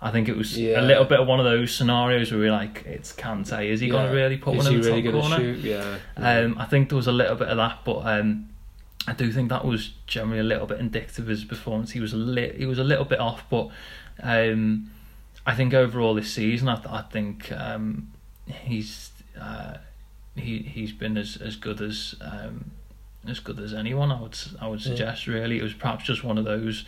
[0.00, 0.80] I think it was Yeah.
[0.80, 3.64] a little bit of one of those scenarios where we're like, it's Kante.
[3.66, 5.36] Is he going to really put Is one in the really top corner?
[5.36, 5.58] shoot?
[5.58, 5.98] Yeah.
[6.16, 8.50] Um, I think there was a little bit of that, but um,
[9.06, 11.92] I do think that was generally a little bit indicative of his performance.
[11.92, 13.70] He was a li- he was a little bit off, but
[14.22, 14.90] um,
[15.46, 18.12] I think overall this season, I, th- I think um,
[18.46, 19.78] he's uh,
[20.36, 22.70] he he's been as as good as um,
[23.28, 24.10] as good as anyone.
[24.12, 24.86] I would I would Yeah.
[24.90, 25.26] suggest.
[25.26, 26.84] Really, it was perhaps just one of those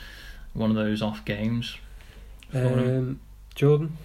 [0.53, 1.77] one of those off games.
[2.53, 3.21] Um,
[3.55, 3.97] Jordan.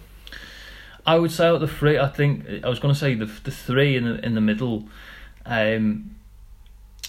[1.04, 3.50] I would say out the three, I think I was going to say the the
[3.50, 4.88] three in the in the middle.
[5.44, 6.12] Um,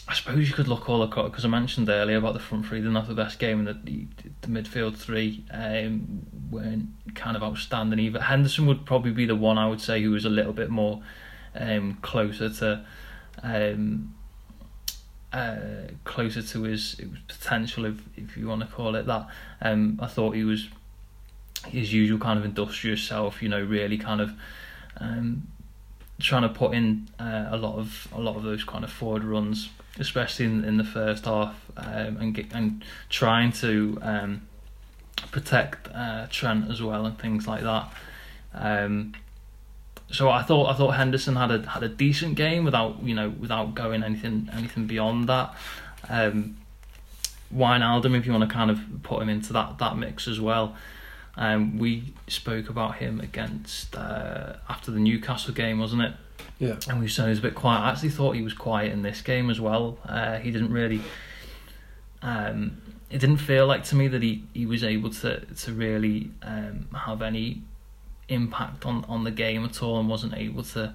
[0.09, 2.79] I suppose you could look all across because I mentioned earlier about the front three.
[2.79, 4.07] They're not the best game, and the the,
[4.41, 8.21] the midfield three um, weren't kind of outstanding either.
[8.21, 11.01] Henderson would probably be the one I would say who was a little bit more
[11.55, 12.85] um, closer to.
[13.43, 14.13] Um,
[15.33, 15.57] uh,
[16.03, 19.27] closer to his potential, if if you want to call it that.
[19.61, 20.69] Um, I thought he was
[21.67, 24.31] his usual kind of industrious self, you know, really kind of
[24.99, 25.47] um,
[26.19, 29.23] trying to put in uh, a lot of a lot of those kind of forward
[29.23, 34.47] runs, especially in, in the first half, um, and get, and trying to um,
[35.31, 37.91] protect uh, Trent as well and things like that.
[38.53, 39.13] Um,
[40.11, 43.29] so I thought I thought Henderson had a had a decent game without you know
[43.29, 45.53] without going anything anything beyond that.
[46.09, 46.57] Um,
[47.53, 50.75] Wijnaldum, if you want to kind of put him into that that mix as well.
[51.39, 56.13] Um, we spoke about him against uh, after the Newcastle game, wasn't it?
[56.57, 56.77] Yeah.
[56.89, 57.81] And we said he was a bit quiet.
[57.81, 59.99] I actually thought he was quiet in this game as well.
[60.03, 61.01] Uh, he didn't really.
[62.23, 66.31] Um, it didn't feel like to me that he, he was able to to really
[66.41, 67.61] um, have any
[68.29, 70.93] impact on, on the game at all, and wasn't able to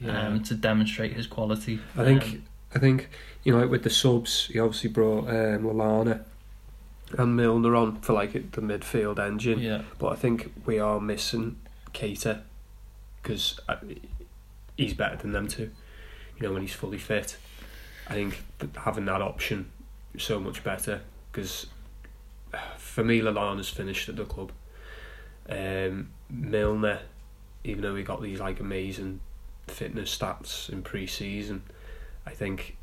[0.00, 0.26] Yeah.
[0.28, 1.80] um, to demonstrate his quality.
[1.96, 2.42] I think Um,
[2.74, 3.08] I think
[3.44, 6.24] you know like with the subs, he obviously brought um, Lallana
[7.16, 9.60] and Milner on for like the midfield engine.
[9.60, 11.56] yeah, But I think we are missing
[11.94, 12.40] Keita
[13.22, 13.60] because
[14.76, 15.70] he's better than them two.
[16.38, 17.36] You know when he's fully fit,
[18.08, 18.42] I think
[18.84, 19.70] having that option
[20.14, 21.00] is so much better
[21.32, 21.66] because
[22.76, 24.52] for me Lallana's finished at the club.
[25.48, 27.00] Um, Milner,
[27.64, 29.20] even though he got these like amazing
[29.68, 31.62] fitness stats in pre-season,
[32.26, 32.76] I think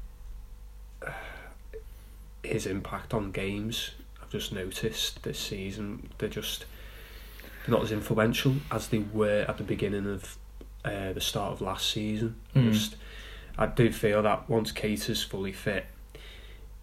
[1.06, 1.12] uh,
[2.44, 6.66] his impact on games I've just noticed this season they're just
[7.66, 10.38] they're not as influential as they were at the beginning of
[10.84, 12.36] uh, the start of last season.
[12.56, 12.74] Mm.
[12.74, 12.98] Just
[13.58, 15.86] I do feel that once Keita's fully fit,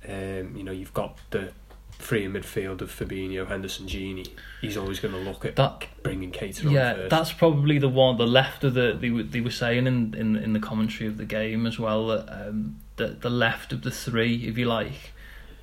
[0.09, 1.53] um, you know you've got the
[2.01, 4.29] free in midfield of Fabinho, Henderson, Gini.
[4.61, 8.17] He's always going to look at that bringing Keita on Yeah, that's probably the one.
[8.17, 11.17] The left of the they were they were saying in in in the commentary of
[11.17, 15.13] the game as well that um the the left of the three, if you like,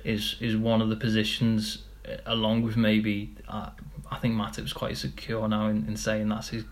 [0.04, 3.70] is is one of the positions uh, along with maybe uh,
[4.10, 6.64] I think Matip's quite secure now in, in saying that's his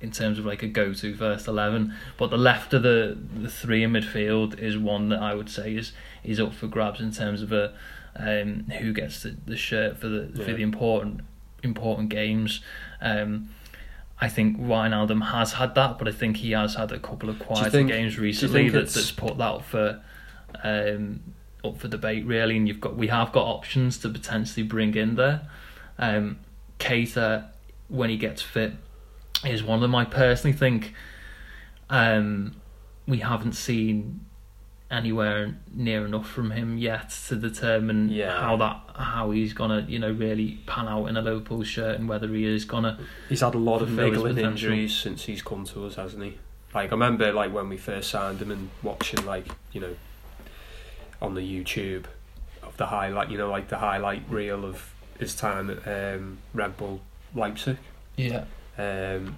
[0.00, 1.94] in terms of like a go-to first eleven.
[2.18, 5.74] But the left of the the three in midfield is one that I would say
[5.74, 7.74] is is up for grabs in terms of a
[8.16, 11.20] um, who gets the, the shirt for the for the important
[11.62, 12.60] important games.
[13.00, 13.48] Um,
[14.20, 17.28] I think Ryan Wijnaldum has had that, but I think he has had a couple
[17.28, 20.00] of quieter think- games recently that, that's put that up for
[20.62, 21.20] um,
[21.64, 22.56] up for debate really.
[22.56, 25.48] And you've got we have got options to potentially bring in there.
[25.98, 26.38] Um,
[26.78, 27.46] Keita,
[27.88, 28.72] when he gets fit,
[29.44, 29.94] is one of them.
[29.94, 30.92] I personally think
[31.90, 32.56] um,
[33.06, 34.24] we haven't seen
[34.90, 38.38] anywhere near enough from him yet to determine Yeah.
[38.40, 42.08] how that how he's gonna you know really pan out in a Liverpool shirt and
[42.08, 45.86] whether he is gonna He's had a lot of niggling injuries since he's come to
[45.86, 46.38] us, hasn't he?
[46.74, 49.94] Like I remember, like when we first signed him and watching, like you know,
[51.22, 52.04] on the YouTube
[52.62, 56.76] of the highlight, you know, like the highlight reel of his time at um, Red
[56.76, 57.00] Bull
[57.34, 57.78] Leipzig,
[58.16, 58.44] yeah
[58.76, 59.36] um,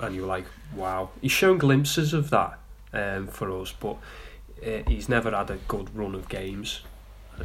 [0.00, 1.10] and you were like, wow.
[1.20, 2.58] He's shown glimpses of that
[2.92, 3.96] um, for us, but
[4.64, 6.82] uh, he's never had a good run of games,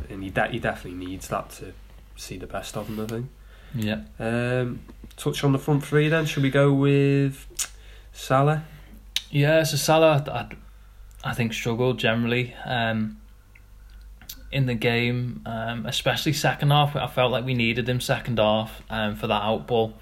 [0.09, 1.73] and he de- he definitely needs that to
[2.15, 2.99] see the best of him.
[2.99, 3.29] I think.
[3.75, 4.79] yeah Um,
[5.15, 6.25] touch on the front three then.
[6.25, 7.47] Should we go with
[8.13, 8.63] Salah?
[9.29, 13.17] Yeah, so Salah, I, I think struggled generally um,
[14.51, 16.95] in the game, um, especially second half.
[16.95, 19.93] I felt like we needed him second half um, for that out ball.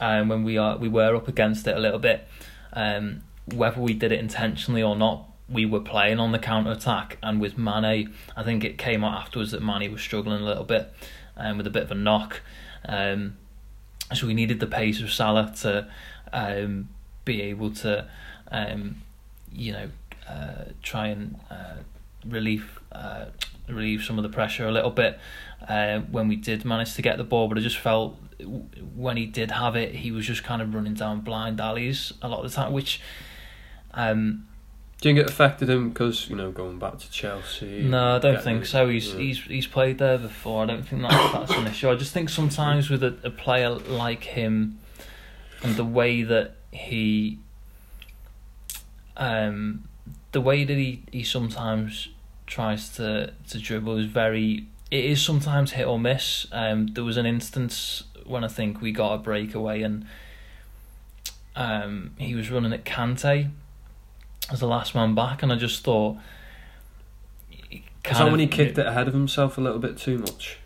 [0.00, 2.26] Um, when we are we were up against it a little bit,
[2.72, 7.18] um, whether we did it intentionally or not, we were playing on the counter attack.
[7.22, 10.64] And with Mane, I think it came out afterwards that Mane was struggling a little
[10.64, 10.92] bit,
[11.36, 12.40] um, with a bit of a knock.
[12.86, 13.36] Um,
[14.14, 15.88] so we needed the pace of Salah to
[16.32, 16.88] um,
[17.24, 18.08] be able to,
[18.50, 19.02] um,
[19.52, 19.88] you know,
[20.28, 21.76] uh, try and uh,
[22.26, 23.26] relieve uh,
[23.68, 25.18] relieve some of the pressure a little bit
[25.68, 27.48] uh, when we did manage to get the ball.
[27.48, 28.18] But I just felt
[28.94, 32.28] when he did have it, he was just kind of running down blind alleys a
[32.28, 33.00] lot of the time, which.
[33.94, 34.46] Um,
[35.02, 37.82] Do you think it affected him because you know going back to Chelsea?
[37.82, 38.88] no, I don't think so.
[38.88, 39.18] He's yeah.
[39.18, 40.62] he's he's played there before.
[40.62, 41.90] I don't think that that's an issue.
[41.90, 44.78] I just think sometimes with a, a player like him
[45.64, 47.40] and the way that he
[49.16, 49.88] um
[50.30, 52.08] the way that he, he sometimes
[52.46, 56.46] tries to, to dribble is very it is sometimes hit or miss.
[56.52, 60.06] Um there was an instance when I think we got a breakaway and
[61.56, 63.50] um he was running at Kante
[64.52, 66.16] as the last man back and I just thought
[67.70, 70.58] Is that when he kicked it ahead of himself a little bit too much?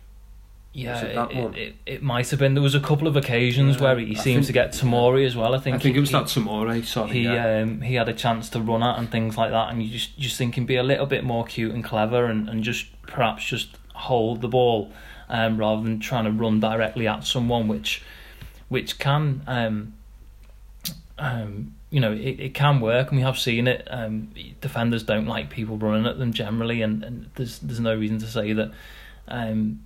[0.73, 2.53] Yeah, it it, it, it, might have been.
[2.53, 5.25] There was a couple of occasions Yeah, where he I seemed think- to get Tomori
[5.25, 5.55] as well.
[5.55, 6.85] I think I think he, it was that Tomori.
[6.85, 7.61] Sorry, he yeah.
[7.61, 10.19] um he had a chance to run at and things like that, and you just
[10.19, 13.43] just think him be a little bit more cute and clever, and, and just perhaps
[13.45, 14.91] just hold the ball,
[15.29, 18.03] um rather than trying to run directly at someone, which
[18.67, 19.93] which can um
[21.17, 23.87] um you know it, it can work, and we have seen it.
[23.89, 28.19] Um, defenders don't like people running at them generally, and, and there's there's no reason
[28.19, 28.71] to say that
[29.27, 29.81] um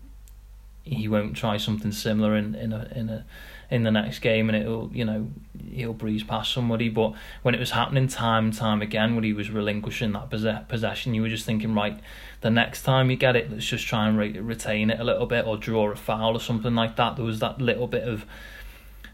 [0.84, 3.26] he won't try something similar in in a in a
[3.70, 5.30] in the next game and it'll you know
[5.72, 9.32] he'll breeze past somebody but when it was happening time and time again when he
[9.32, 12.00] was relinquishing that posse- possession you were just thinking right
[12.42, 15.26] the next time you get it let's just try and re- retain it a little
[15.26, 18.26] bit or draw a foul or something like that there was that little bit of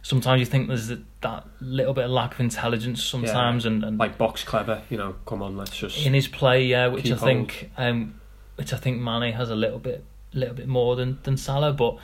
[0.08, 3.98] sometimes you think there's that, that little bit of lack of intelligence sometimes and, and
[3.98, 4.82] like box clever.
[4.90, 6.06] You know, come on, let's just.
[6.06, 8.20] in his play, yeah, which I think, um,
[8.56, 11.98] which I think Mane has a little bit, little bit more than than Salah, but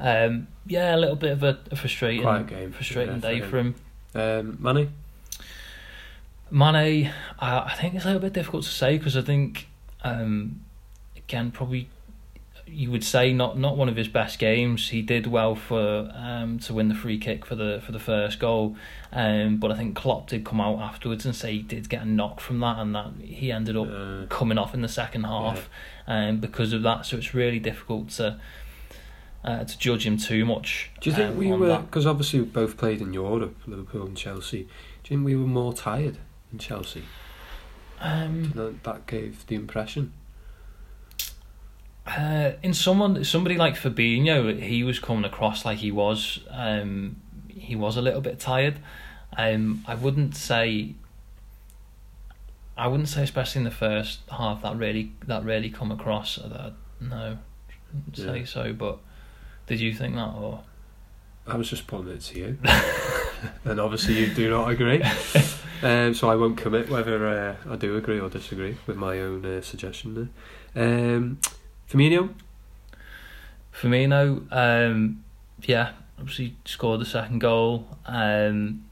[0.00, 3.58] um, yeah, a little bit of a, a frustrating, Quiet game, frustrating yeah, day for
[3.58, 3.74] him.
[4.16, 4.90] Um, Manny.
[6.50, 9.68] Mane, I, I think it's a little bit difficult to say because I think,
[10.02, 10.64] um,
[11.16, 11.88] again, probably
[12.66, 14.88] you would say not not one of his best games.
[14.88, 18.38] He did well for um to win the free kick for the for the first
[18.38, 18.76] goal,
[19.12, 22.06] um, but I think Klopp did come out afterwards and say he did get a
[22.06, 25.68] knock from that and that he ended up Uh, coming off in the second half
[26.06, 27.06] um, because of that.
[27.06, 28.40] So it's really difficult to
[29.44, 30.90] uh, to judge him too much.
[31.00, 34.16] do you think um, we were because obviously we both played in Europe, Liverpool and
[34.16, 34.62] Chelsea?
[35.02, 36.16] Do you think we were more tired
[36.50, 37.02] in Chelsea?
[38.00, 40.12] Do Um, you know, that gave the impression.
[42.06, 46.40] Uh, in someone, somebody like Fabinho, he was coming across like he was.
[46.50, 47.16] Um,
[47.48, 48.78] he was a little bit tired.
[49.36, 50.94] Um, I wouldn't say.
[52.76, 56.38] I wouldn't say, especially in the first half, that really that really come across.
[56.38, 57.38] uh, That no,
[57.94, 58.72] wouldn't say so.
[58.72, 58.98] But
[59.66, 60.62] did you think that or?
[61.46, 62.58] I was just putting it to you,
[63.66, 65.02] and obviously you do not agree.
[65.82, 69.44] um, so I won't commit whether uh, I do agree or disagree with my own
[69.44, 70.30] uh, suggestion
[70.74, 71.14] there.
[71.16, 71.38] Um,
[71.90, 72.30] Firmino,
[73.72, 75.24] Firmino, um,
[75.62, 77.86] yeah, obviously scored the second goal.
[78.06, 78.84] Um,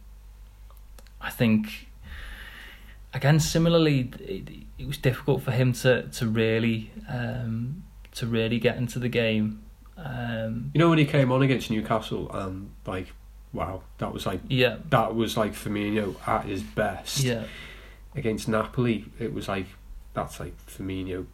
[1.20, 1.88] I think
[3.14, 8.76] again similarly it, it was difficult for him to to really um, to really get
[8.76, 9.62] into the game.
[9.96, 13.08] Um, You know when he came on against Newcastle and like,
[13.52, 17.20] wow, that was like yeah, that was like Firmino at his best.
[17.22, 17.44] yeah,
[18.14, 19.66] Against Napoli, it was like
[20.12, 21.26] that's like Firmino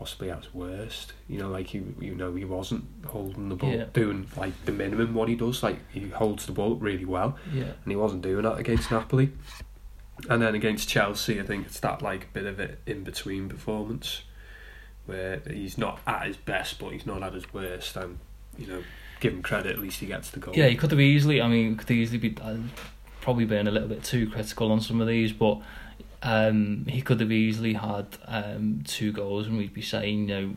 [0.00, 1.12] possibly at his worst.
[1.28, 3.84] You know, like you you know he wasn't holding the ball, Yeah.
[3.92, 5.62] doing like the minimum what he does.
[5.62, 9.30] Like he holds the ball really well, yeah, and he wasn't doing that against Napoli.
[10.28, 14.22] And then against Chelsea, I think it's that like bit of an in between performance
[15.06, 17.96] where he's not at his best, but he's not at his worst.
[17.96, 18.18] And
[18.58, 18.82] you know,
[19.20, 19.72] give him credit.
[19.72, 20.54] At least he gets the goal.
[20.56, 20.68] yeah.
[20.68, 21.40] He could have easily.
[21.42, 22.56] I mean, could easily be uh,
[23.20, 25.60] probably been a little bit too critical on some of these, but
[26.22, 30.54] um, he could have easily had um, two goals, and we'd be saying, you know,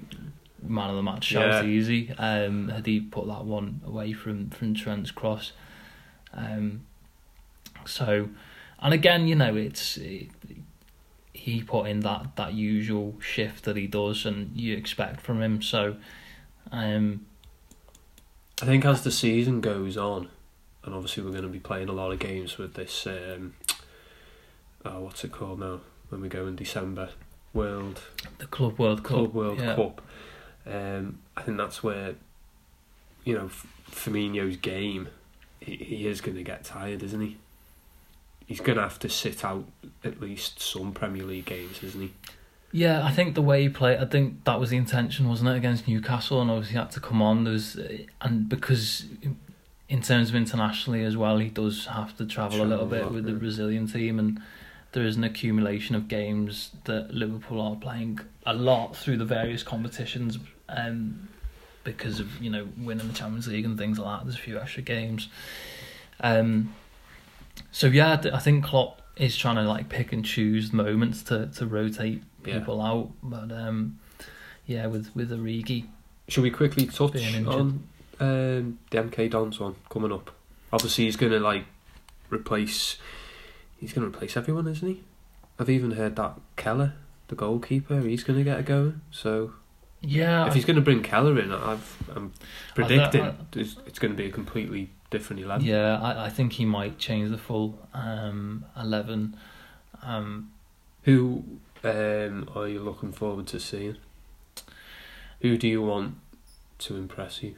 [0.61, 1.69] man of the match shout Yeah.
[1.69, 2.11] easy.
[2.17, 5.51] Um, had he put that one away from from Trent's cross,
[6.33, 6.85] um,
[7.85, 8.29] so,
[8.79, 10.29] and again, you know, it's it,
[11.33, 15.61] he put in that that usual shift that he does, and you expect from him.
[15.61, 15.95] So,
[16.71, 17.25] um,
[18.61, 20.29] I think as the season goes on,
[20.83, 23.07] and obviously we're going to be playing a lot of games with this.
[23.07, 23.53] Um,
[24.85, 25.81] oh, what's it called now?
[26.09, 27.09] When we go in December,
[27.53, 28.01] World
[28.37, 29.75] the Club World Cup, Club World yeah.
[29.75, 30.01] Cup.
[30.65, 32.15] Um, I think that's where,
[33.23, 35.09] you know, F- Firmino's game.
[35.59, 37.37] He, he is going to get tired, isn't he?
[38.45, 39.65] He's going to have to sit out
[40.03, 42.13] at least some Premier League games, isn't he?
[42.71, 45.55] Yeah, I think the way he played, I think that was the intention, wasn't it,
[45.55, 47.43] against Newcastle, and obviously he had to come on.
[47.43, 47.77] There's,
[48.19, 49.05] and because
[49.87, 53.25] in terms of internationally as well, he does have to travel, a little bit with
[53.25, 53.33] the.
[53.33, 54.41] Brazilian team, and
[54.93, 59.61] there is an accumulation of games that Liverpool are playing a lot through the various
[59.63, 60.37] competitions,
[60.69, 61.27] um,
[61.83, 64.25] because of you know winning the Champions League and things like that.
[64.25, 65.27] There's a few extra games,
[66.21, 66.73] um.
[67.71, 71.65] So yeah, I think Klopp is trying to like pick and choose moments to to
[71.67, 72.59] rotate Yeah.
[72.59, 73.11] people out.
[73.21, 73.99] But um,
[74.65, 75.85] yeah, with with Origi,
[76.27, 77.15] Should we quickly touch
[77.47, 77.83] on
[78.19, 80.31] um, the MK Dons one coming up?
[80.71, 81.65] Obviously, he's going to like
[82.31, 82.97] replace.
[83.83, 85.03] He's going to replace everyone, isn't he?
[85.59, 86.93] I've even heard that Kelleher,
[87.27, 88.93] the goalkeeper, he's going to get a go.
[89.11, 89.51] So
[90.01, 92.31] yeah, if he's going to bring Kelleher in, I've, I'm
[92.75, 95.65] predicting I- it's, it's going to be a completely different eleven.
[95.67, 99.35] yeah, I, I think he might change the full um eleven.
[100.01, 100.51] Um,
[101.03, 101.43] Who
[101.83, 103.97] um, are you looking forward to seeing?
[105.41, 106.15] Who do you want
[106.79, 107.55] to impress you?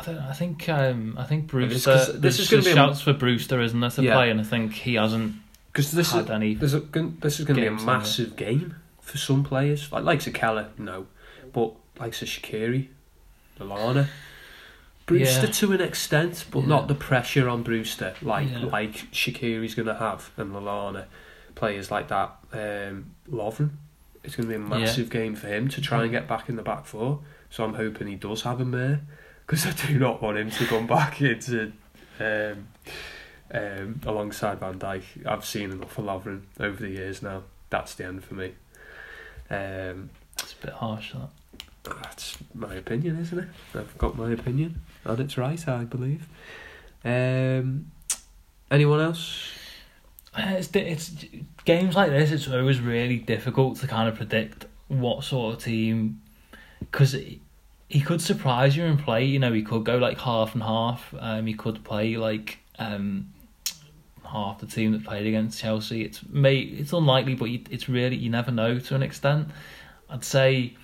[0.00, 0.18] I don't.
[0.18, 2.12] I think um I think this- Brewster.
[2.18, 4.14] this is gonna just be a- shouts for Brewster, isn't there, to Yeah.
[4.14, 4.30] play?
[4.30, 5.34] And I think he hasn't
[5.72, 6.52] Because this is any.
[6.52, 7.20] A, this is going to
[7.54, 7.84] be a Games, isn't it?
[7.84, 9.90] massive game for some players.
[9.92, 11.06] Like likes of Kelleher, no,
[11.52, 12.88] but likes of Shaqiri,
[13.60, 14.08] Lallana,
[15.06, 15.52] Brewster Yeah.
[15.52, 16.66] to an extent, but Yeah.
[16.66, 21.04] not the pressure on Brewster like like Shaqiri's going to have and Lallana.
[21.56, 23.70] Players like that, um, Lovren.
[24.22, 26.56] It's going to be a massive game for him to try and get back in
[26.56, 27.20] the back four.
[27.50, 29.00] So I'm hoping he does have him there
[29.50, 31.72] because I do not want him to come back into.
[32.20, 32.68] Um,
[33.52, 35.26] um, alongside Van Dijk.
[35.26, 37.42] I've seen enough of Lovren over the years now.
[37.68, 38.52] That's the end for me.
[39.50, 41.14] Um, It's a bit harsh.
[41.14, 41.30] That.
[42.00, 43.48] that's my opinion, isn't it?
[43.74, 46.28] I've got my opinion, and it's right, I believe.
[47.04, 47.90] Um,
[48.70, 49.50] anyone else?
[50.32, 51.24] Uh, It's, it's
[51.64, 52.30] games like this.
[52.30, 56.22] It's always really difficult to kind of predict what sort of team,
[56.78, 57.14] because
[57.90, 59.24] he could surprise you and play.
[59.24, 61.12] You know, he could go like half and half.
[61.18, 63.32] Um, he could play like um,
[64.24, 66.02] half the team that played against Chelsea.
[66.04, 69.48] It's may it's unlikely, but you, it's really you never know to an extent.
[70.08, 70.74] I'd say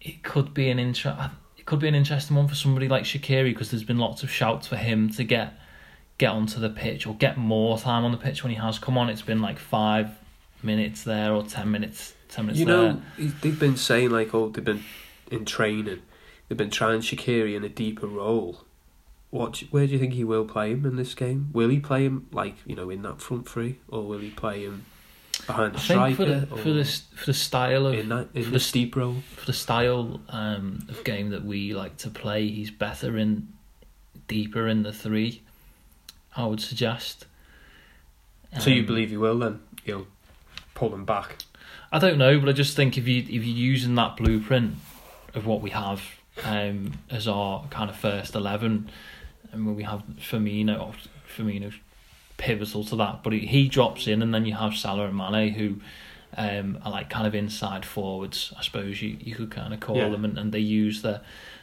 [0.00, 3.44] it could be an inter- It could be an interesting one for somebody like Shaqiri
[3.52, 5.54] because there's been lots of shouts for him to get
[6.18, 8.98] get onto the pitch or get more time on the pitch when he has come
[8.98, 9.08] on.
[9.08, 10.10] It's been like five
[10.62, 12.12] minutes there or ten minutes.
[12.28, 12.92] Ten minutes You there.
[12.92, 13.02] know,
[13.40, 14.84] they've been saying like, oh, they've been
[15.30, 16.02] in training,
[16.48, 18.64] they've been trying Shaqiri in a deeper role.
[19.30, 19.62] What?
[19.70, 21.50] Where do you think he will play him in this game?
[21.52, 24.62] Will he play him like you know in that front three, or will he play
[24.64, 24.86] him
[25.46, 26.16] behind the I striker?
[26.16, 29.16] for the for the for the style of in that in for the steep role.
[29.36, 33.48] for the style um, of game that we like to play, he's better in
[34.28, 35.42] deeper in the three.
[36.34, 37.26] I would suggest.
[38.60, 39.60] So you Um, believe he will then?
[39.84, 40.06] He'll
[40.74, 41.36] pull him back.
[41.92, 44.76] I don't know, but I just think if you if you're using that blueprint
[45.34, 46.00] of what we have
[46.44, 48.90] um, as our kind of first eleven,
[49.52, 50.94] and when we have Firmino,
[51.36, 51.74] Firmino's
[52.36, 55.52] pivotal to that, but he, he drops in, and then you have Salah and Mane
[55.54, 55.80] who
[56.36, 59.96] um, are like kind of inside forwards, I suppose you, you could kind of call
[59.96, 60.08] Yeah.
[60.10, 61.20] them, and, and they use the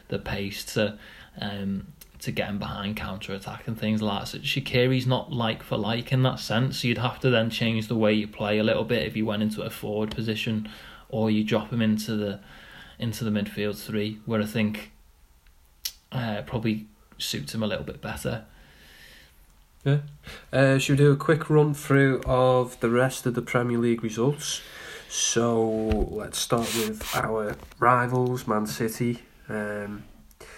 [0.08, 0.98] the pace to
[1.40, 1.88] um,
[2.20, 4.28] to getting behind counter attack and things like that.
[4.28, 6.80] So Shaqiri's not like for like in that sense.
[6.80, 9.26] So you'd have to then change the way you play a little bit if you
[9.26, 10.68] went into a forward position,
[11.08, 12.40] or you drop him into the
[12.98, 14.92] into the midfield three, where I think
[16.12, 16.86] uh, probably
[17.18, 18.44] suits him a little bit better.
[19.84, 19.98] Yeah.
[20.52, 24.02] Uh, should we do a quick run through of the rest of the Premier League
[24.02, 24.60] results?
[25.08, 25.64] So
[26.10, 29.20] let's start with our rivals, Man City.
[29.48, 30.02] Um,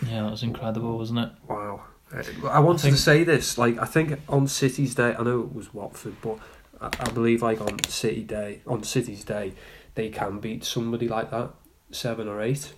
[0.06, 1.30] Yeah, that was incredible, wasn't it?
[1.46, 1.82] wow.
[2.10, 3.58] Uh, I wanted think- to say this.
[3.58, 6.38] Like, I think on City's day, I know it was Watford, but
[6.80, 9.52] I, I believe like on City day, on City's day,
[9.94, 11.50] they can beat somebody like that,
[11.90, 12.72] seven or eight.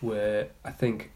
[0.00, 1.10] Where I think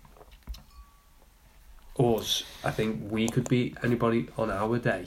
[1.99, 5.07] us, I think we could beat anybody on our day,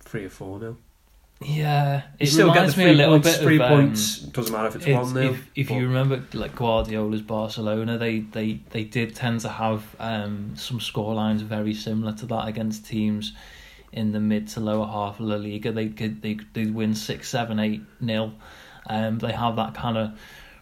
[0.00, 0.76] three or four now.
[1.40, 3.36] Yeah, You it still get reminds the me a little points.
[3.36, 5.32] bit three of um, points doesn't matter if it's, It's- one nil.
[5.34, 10.54] if if you remember like Guardiola's Barcelona, they, they, they did tend to have um,
[10.56, 13.34] some scorelines very similar to that against teams
[13.92, 15.72] in the mid to lower half of La Liga.
[15.72, 18.32] They could they they win six, seven, eight nil.
[18.86, 20.18] Um, they have that kind of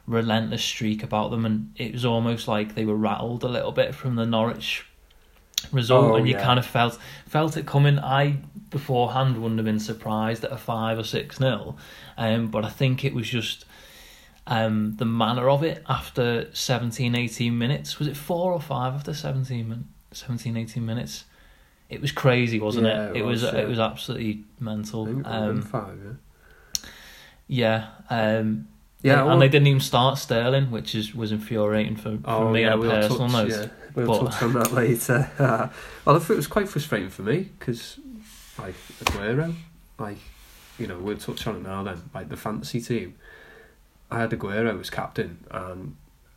[0.07, 3.95] relentless streak about them, and it was almost like they were rattled a little bit
[3.95, 4.87] from the Norwich
[5.73, 6.43] result, Oh, and you yeah.
[6.43, 7.99] kind of felt felt it coming.
[7.99, 8.39] I
[8.71, 11.77] beforehand wouldn't have been surprised at a five or six nil,
[12.19, 13.65] um, but I think it was just
[14.47, 17.99] um, the manner of it after 17, 18 minutes.
[17.99, 21.25] Was it four or five after 17, min- 17 18 minutes?
[21.89, 23.17] It was crazy, wasn't Yeah, it?
[23.17, 25.05] it It was was, it was absolutely mental.
[25.05, 26.89] I think it would've been Um, five, yeah.
[27.47, 28.69] yeah, um,
[29.05, 32.51] Yeah, and, well- they didn't even start Sterling, which is was infuriating for, for Oh,
[32.51, 33.51] me yeah, on a we'll personal touch, note.
[33.51, 35.31] Yeah, we'll but- touch on that later.
[35.39, 37.99] well, I thought it was quite frustrating for me because,
[38.59, 38.75] like,
[39.05, 39.55] Aguero,
[39.99, 40.19] like,
[40.79, 42.03] you know, we'll touch on it now then.
[42.15, 43.15] Like, the fantasy team,
[44.11, 45.97] I had Aguero as captain and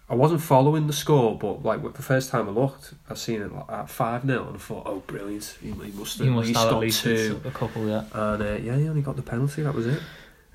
[0.10, 3.54] I wasn't following the score, but, like, the first time I looked, I seen it
[3.54, 5.58] like, at 5 0 and I thought, oh, brilliant.
[5.62, 7.42] He, he must have at must have at got least two.
[7.46, 8.04] a couple, yeah.
[8.14, 9.64] And uh, yeah, he only got the penalty.
[9.64, 10.02] That was it.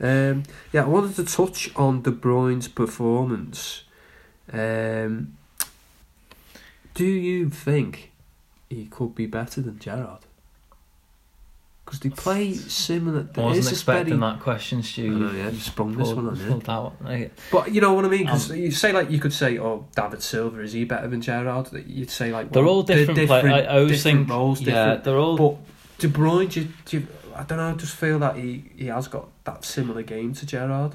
[0.03, 0.43] Um,
[0.73, 3.85] yeah, I wanted to touch on De Bruyne's performance.
[4.53, 5.37] Um,
[6.95, 8.11] do you think
[8.69, 10.21] he could be better than Gerrard?
[11.85, 13.29] Because they play similar.
[13.37, 15.11] I wasn't expecting very- that question, I Stu.
[15.19, 16.59] know, yeah, just sprung this one on you.
[16.61, 17.31] that one.
[17.51, 18.21] But you know what I mean?
[18.25, 21.21] Because Um, you say like you could say, "Oh, David Silva is he better than
[21.21, 23.27] Gerrard?" That You'd say like They're all different.
[23.29, 25.37] play- I, I always different think, roles, yeah, different they're all.
[25.37, 25.57] but
[25.99, 27.07] De Bruyne, do you, do you,
[27.43, 27.71] I don't know.
[27.71, 30.95] I just feel that he, he has got that similar game to Gerrard.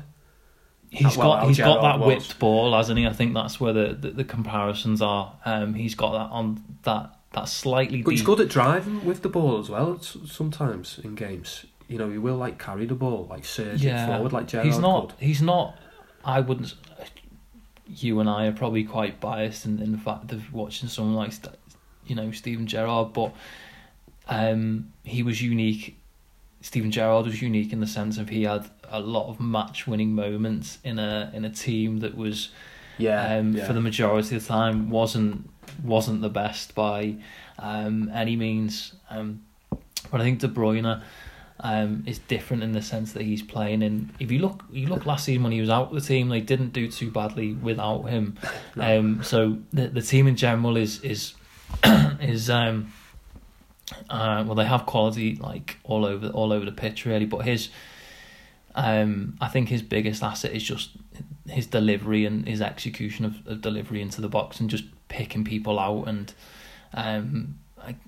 [0.90, 2.08] He's well, got he's got that was.
[2.08, 3.06] whipped ball, hasn't he?
[3.06, 5.34] I think that's where the, the, the comparisons are.
[5.44, 8.02] Um, he's got that on that that slightly.
[8.02, 10.00] But he's good at driving with the ball as well.
[10.00, 14.32] Sometimes in games, you know, he will like carry the ball, like surge it forward,
[14.32, 15.10] like Gerrard he's not.
[15.10, 15.20] could.
[15.20, 15.78] He's not.
[16.24, 16.76] I wouldn't.
[17.88, 21.34] You and I are probably quite biased in, in the fact of watching someone like,
[22.06, 23.34] you know, Steven Gerrard, but
[24.30, 25.97] um, he was unique.
[26.68, 30.80] Steven Gerrard was unique in the sense of he had a lot of match-winning moments
[30.84, 32.50] in a in a team that was
[32.98, 33.66] Yeah, um, yeah.
[33.66, 35.50] for the majority of the time wasn't
[35.82, 37.16] wasn't the best by
[37.58, 38.94] um, any means.
[39.10, 39.44] Um,
[40.12, 41.02] but I think De Bruyne
[41.62, 44.12] um, is different in the sense that he's playing in.
[44.20, 46.74] If you look, you look last season when he was out the team, they didn't
[46.74, 48.38] do too badly without him.
[48.76, 49.00] No.
[49.00, 51.34] Um, so the the team in general is is
[52.20, 52.92] is um,
[54.10, 57.70] uh, well they have quality like all over all over the pitch really, but his
[58.76, 60.92] um, I think his biggest asset is just
[61.48, 65.80] his delivery and his execution of, of delivery into the box and just picking people
[65.80, 66.34] out and
[66.94, 67.58] um,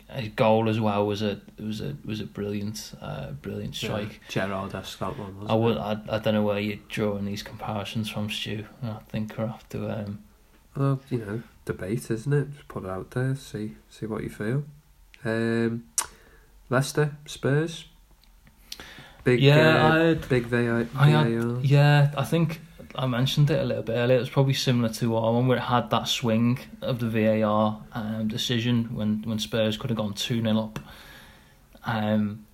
[0.10, 4.20] a, goal as well was a was a was a brilliant uh, brilliant strike.
[4.36, 5.36] Yeah, Gerrard-esque that one.
[5.36, 5.80] Wasn't I would It?
[6.10, 8.66] I, I don't know where you're drawing these comparisons from, Stu.
[8.84, 10.24] I think we'll have to um,
[10.76, 12.52] Well, you know, debate, isn't it?
[12.52, 14.64] Just put it out there, see see what you feel.
[15.26, 15.86] Um,
[16.70, 17.86] Leicester, Spurs.
[19.24, 21.60] Big, Yeah, uh, I had- big VI, I had- VAR.
[21.62, 22.62] Yeah, I think
[22.96, 24.18] I mentioned it a little bit earlier.
[24.18, 27.82] It was probably similar to our one where it had that swing of the VAR
[27.94, 30.80] um, decision when, when Spurs could have gone 2 0 up.
[31.86, 32.46] Um,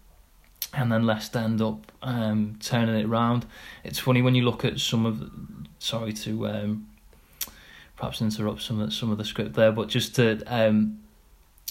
[0.73, 3.45] and then Leicester end up um, turning it round.
[3.83, 5.29] It's funny when you look at some of.
[5.79, 6.87] Sorry to um,
[7.95, 10.41] perhaps interrupt some of, some of the script there, but just to.
[10.47, 10.99] Um,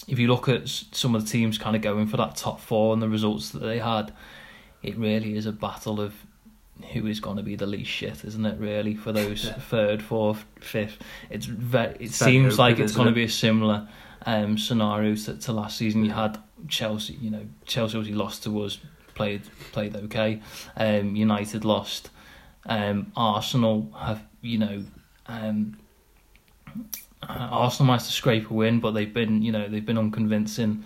[0.07, 2.93] if you look at some of the teams kind of going for that top four
[2.93, 4.13] and the results that they had,
[4.83, 6.13] it really is a battle of
[6.93, 8.59] who is going to be the least shit, isn't it?
[8.59, 9.53] Really, for those Yeah.
[9.53, 10.97] third, fourth, fifth,
[11.29, 11.93] it's very.
[11.95, 13.87] It It's seems open, like it's going to be a similar
[14.25, 16.03] um, scenario to, to last season.
[16.03, 16.37] You had
[16.67, 18.77] Chelsea, you know, Chelsea obviously lost to us,
[19.13, 20.41] played played okay.
[20.75, 22.09] Um, United lost.
[22.67, 24.83] Um, Arsenal have, you know,
[25.27, 25.77] um,
[27.29, 30.83] uh, Arsenal managed to scrape a win, but they've been you know they've been unconvincing.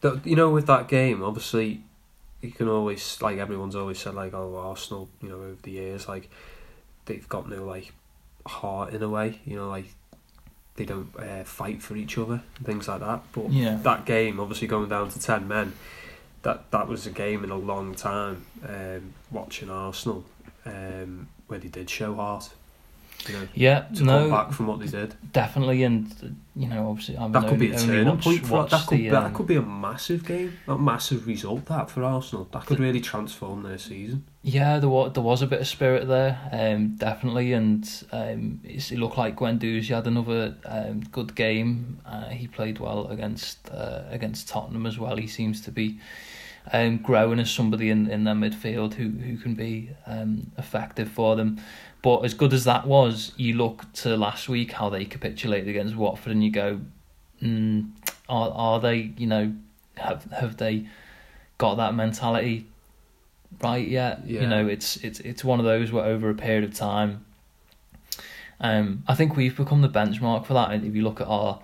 [0.00, 1.82] The- You know, with that game, obviously,
[2.42, 6.06] you can always like everyone's always said like, oh, Arsenal, you know, over the years,
[6.08, 6.30] like
[7.06, 7.92] they've got no like
[8.46, 9.40] heart in a way.
[9.44, 9.86] You know, like
[10.76, 13.22] they don't uh, fight for each other things like that.
[13.32, 15.72] But Yeah, that game, obviously going down to ten men,
[16.42, 18.44] that that was a game in a long time.
[18.68, 20.24] Um, watching Arsenal,
[20.66, 22.50] um, where they did show heart.
[23.28, 25.14] You know, yeah, to come no, back from what they did.
[25.32, 28.86] definitely, and you know obviously I've That could be a turning only point for that.
[28.86, 31.66] Could, the, that um, could be a massive game, a massive result.
[31.66, 34.24] That for Arsenal, that could really transform their season.
[34.42, 38.92] Yeah, there was there was a bit of spirit there, um, definitely, and um, it's,
[38.92, 41.98] it looked like Guendouzi had another um, good game.
[42.06, 45.16] Uh, he played well against uh, against Tottenham as well.
[45.16, 45.98] He seems to be
[46.72, 51.36] um, growing as somebody in, in their midfield who who can be um, effective for
[51.36, 51.60] them.
[52.02, 55.96] But as good as that was, you look to last week how they capitulated against
[55.96, 56.80] Watford, and you go,
[57.42, 57.90] mm,
[58.28, 59.12] are are they?
[59.16, 59.54] You know,
[59.96, 60.86] have have they
[61.58, 62.66] got that mentality
[63.62, 64.26] right yet?
[64.26, 64.42] Yeah.
[64.42, 67.24] You know, it's it's it's one of those where over a period of time.
[68.60, 70.70] Um, I think we've become the benchmark for that.
[70.70, 71.60] And if you look at our,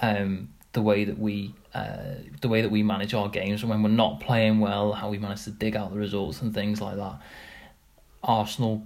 [0.00, 3.82] um, the way that we, uh, the way that we manage our games, and when
[3.82, 6.96] we're not playing well, how we manage to dig out the results and things like
[6.96, 7.16] that.
[8.22, 8.82] Arsenal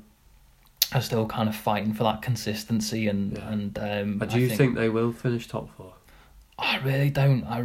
[0.92, 3.52] are still kind of fighting for that consistency, and Yeah.
[3.52, 5.94] and um, But I do you think, they will finish top four?
[6.58, 7.44] I really don't.
[7.44, 7.64] I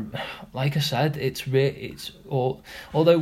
[0.54, 2.62] like I said, it's re- it's all.
[2.94, 3.20] Although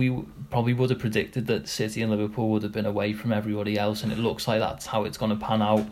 [0.00, 3.76] we probably would have predicted that City and Liverpool would have been away from everybody
[3.78, 5.86] else, and it looks like that's how it's going to pan out.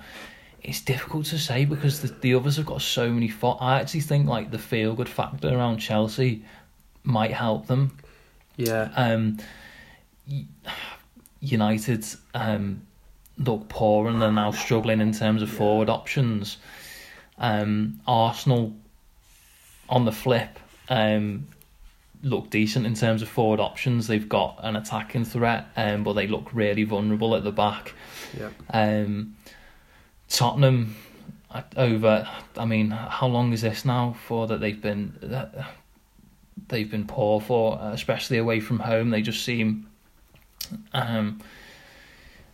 [0.64, 3.28] It's difficult to say because the the others have got so many.
[3.28, 6.42] Fo- I actually think like the feel good factor around Chelsea
[7.02, 7.96] might help them.
[8.56, 9.38] Yeah, Um,
[11.40, 12.04] United
[12.34, 12.82] um,
[13.36, 15.58] look poor and they're now struggling in terms of Yeah.
[15.58, 16.56] forward options.
[17.38, 18.72] Um, Arsenal,
[19.88, 20.58] on the flip,
[20.88, 21.46] um,
[22.22, 24.06] look decent in terms of forward options.
[24.06, 27.92] They've got an attacking threat, um, but they look really vulnerable at the back.
[28.38, 28.48] yeah.
[28.70, 29.36] Um,
[30.34, 30.96] Tottenham
[31.76, 32.28] over.
[32.56, 35.54] I mean, how long is this now for that they've been that
[36.68, 39.10] they've been poor for, especially away from home.
[39.10, 39.86] They just seem,
[40.92, 41.40] um,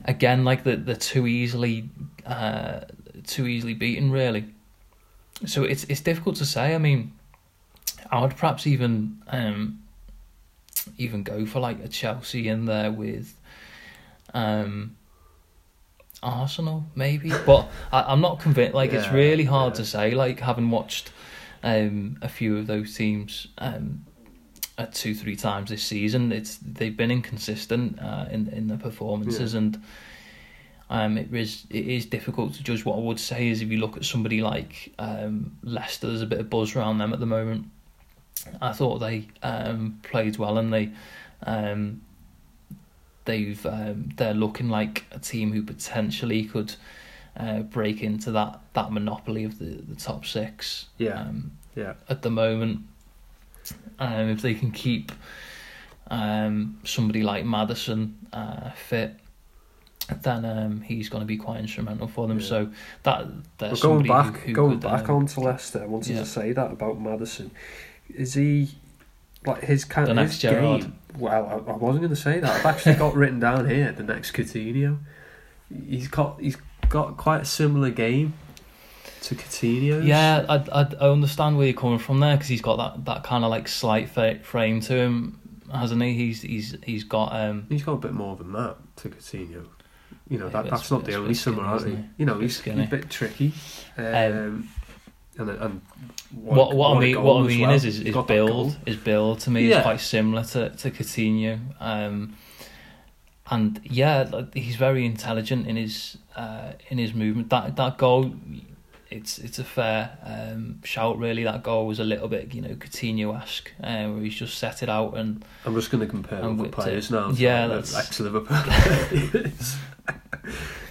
[0.05, 1.89] again like the they're too easily,
[2.27, 2.81] uh,
[3.27, 4.45] too easily beaten really.
[5.47, 6.75] So it's it's difficult to say.
[6.75, 7.13] I mean,
[8.11, 9.83] I would perhaps even um,
[10.99, 13.35] even go for like a Chelsea in there with,
[14.35, 14.97] um.
[16.23, 18.75] Arsenal, maybe, but I, I'm not convinced.
[18.75, 19.79] Like it's really hard yeah.
[19.79, 20.11] to say.
[20.13, 21.13] Like having watched
[21.63, 24.05] um, a few of those teams um,
[24.77, 29.55] at two, three times this season, it's they've been inconsistent uh, in in their performances,
[29.55, 29.83] and
[30.91, 32.85] um, it is it is difficult to judge.
[32.85, 36.27] What I would say is, if you look at somebody like um, Leicester, there's a
[36.27, 37.67] bit of buzz around them at the moment.
[38.61, 40.91] I thought they um, played well, and they
[41.47, 42.03] um,
[43.25, 46.75] they've um, they're looking like a team who potentially could
[47.37, 50.87] uh, break into that, that monopoly of the, the top six.
[50.99, 51.21] Yeah.
[51.21, 51.95] Um, Yeah.
[52.09, 52.81] At the moment,
[53.99, 55.13] um, if they can keep
[56.11, 59.15] um, somebody like Maddison uh, fit,
[60.23, 62.41] then um, he's going to be quite instrumental for them.
[62.41, 62.47] Yeah.
[62.47, 62.71] So
[63.05, 66.15] that Well, there's going back, who, who going could, back um, onto Leicester, I wanted
[66.15, 66.21] yeah.
[66.21, 67.53] to say that about Maddison.
[68.13, 68.71] Is he
[69.47, 70.81] like his kind The next his Gerrard.
[70.83, 70.99] game?
[71.19, 72.51] Well, I, I wasn't going to say that.
[72.51, 74.99] I've actually got written down here the next Coutinho.
[75.89, 76.57] He's got he's
[76.89, 78.35] got quite a similar game
[79.23, 80.05] to Coutinho's.
[80.05, 83.25] Yeah, I, I I understand where you're coming from there because he's got that, that
[83.25, 85.39] kind of like slight frame to him,
[85.73, 86.15] hasn't he?
[86.15, 89.67] He's he's he's got um he's got a bit more than that to Coutinho.
[90.29, 91.99] You know Yeah, that that's not the only similarity.
[92.17, 92.85] You know he's, he's skinny.
[92.85, 93.53] a bit tricky.
[93.97, 94.69] Um,
[95.39, 95.81] and and
[96.33, 97.71] what what I mean what I mean well.
[97.73, 98.47] is is, is got that goal.
[98.47, 99.79] build is build to me Yeah.
[99.79, 101.59] is quite similar to to Coutinho.
[101.81, 102.37] Um,
[103.53, 107.51] and yeah, like, he's very intelligent in his uh in his movement.
[107.51, 108.33] That that goal,
[109.11, 111.43] it's it's a fair um shout really.
[111.45, 114.83] That goal was a little bit you know Coutinho esque, uh, where he's just set
[114.85, 117.15] it out and I'm just going to compare And with players it.
[117.15, 117.31] now.
[117.31, 118.57] Yeah, that's- ex Liverpool.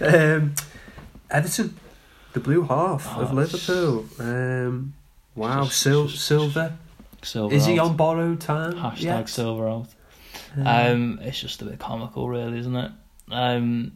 [0.00, 0.54] um,
[1.30, 1.76] Everton,
[2.32, 4.06] the blue half of Oh, Liverpool.
[4.18, 4.94] Um,
[5.34, 6.78] wow, Sil- Silva.
[7.22, 7.54] Silva.
[7.54, 7.86] Is he out.
[7.90, 8.74] on borrowed time?
[8.74, 9.28] Hashtag yet?
[9.28, 9.88] Silva out.
[10.56, 12.90] Um, Um, it's just a bit comical, really, isn't it?
[13.30, 13.92] Um,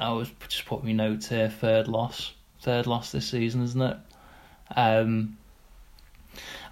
[0.00, 1.48] I was just put my notes here.
[1.48, 3.96] Third loss, third loss this season, isn't it?
[4.74, 5.36] Um,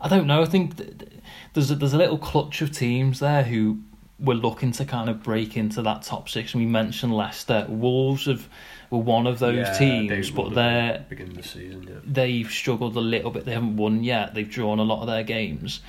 [0.01, 0.43] I don't know.
[0.43, 1.11] I think th- th-
[1.53, 3.81] there's a, there's a little clutch of teams there who
[4.19, 6.55] were looking to kind of break into that top six.
[6.55, 8.49] And we mentioned Leicester, Wolves have
[8.91, 11.87] were one of those Yeah, teams, they but they're beginning the season.
[11.89, 11.95] Yeah.
[12.05, 13.45] They've struggled a little bit.
[13.45, 14.35] They haven't won yet.
[14.35, 15.81] They've drawn a lot of their games.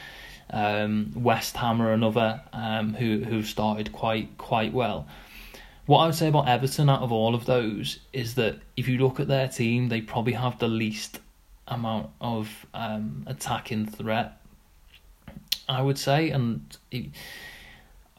[0.52, 5.08] Um, West Ham are another um, who who've started quite quite well.
[5.86, 9.00] What I would say about Everton out of all of those is that if you
[9.00, 11.20] look at their team, they probably have the least
[11.68, 14.38] amount of um, attacking threat.
[15.68, 17.06] I would say, and it,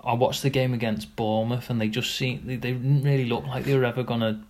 [0.03, 3.47] I watched the game against Bournemouth, and they just seemed they, they didn't really look
[3.47, 4.43] like they were ever gonna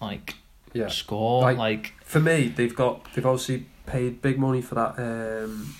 [0.00, 0.34] like
[0.72, 0.88] Yeah.
[0.88, 1.42] score.
[1.42, 5.74] Like- like For me, they've got they've obviously paid big money for that um,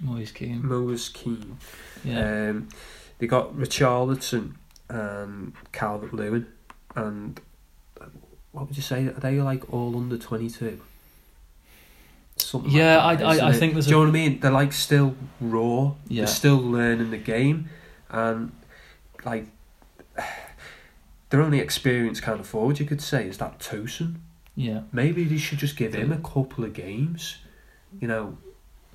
[0.00, 0.66] Moise Kean.
[0.66, 1.58] Moise Kean.
[2.04, 2.48] Yeah.
[2.50, 2.68] Um,
[3.18, 4.54] they got Richarlison
[4.88, 6.46] and Calvert Lewin,
[6.96, 7.40] and
[8.00, 8.06] uh,
[8.52, 9.06] what would you say?
[9.06, 10.80] Are they like all under twenty two?
[12.36, 12.72] Something.
[12.72, 14.40] Yeah, like that, I- I- I think there's Do you a- know what I mean?
[14.40, 15.92] They're like still raw.
[16.08, 16.22] Yeah.
[16.22, 17.68] They're still learning the game,
[18.10, 18.52] and
[19.24, 19.46] like
[21.32, 24.16] their only experienced kind of forward you could say is that Tosun.
[24.54, 24.82] yeah.
[24.92, 27.38] Maybe they should just give him a couple of games,
[28.00, 28.36] you know.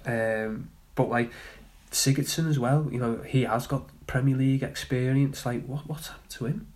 [0.05, 1.31] Um, but like
[1.91, 5.45] Sigurdsson as well, you know, he has got Premier League experience.
[5.47, 6.67] Like, what what's happened to him?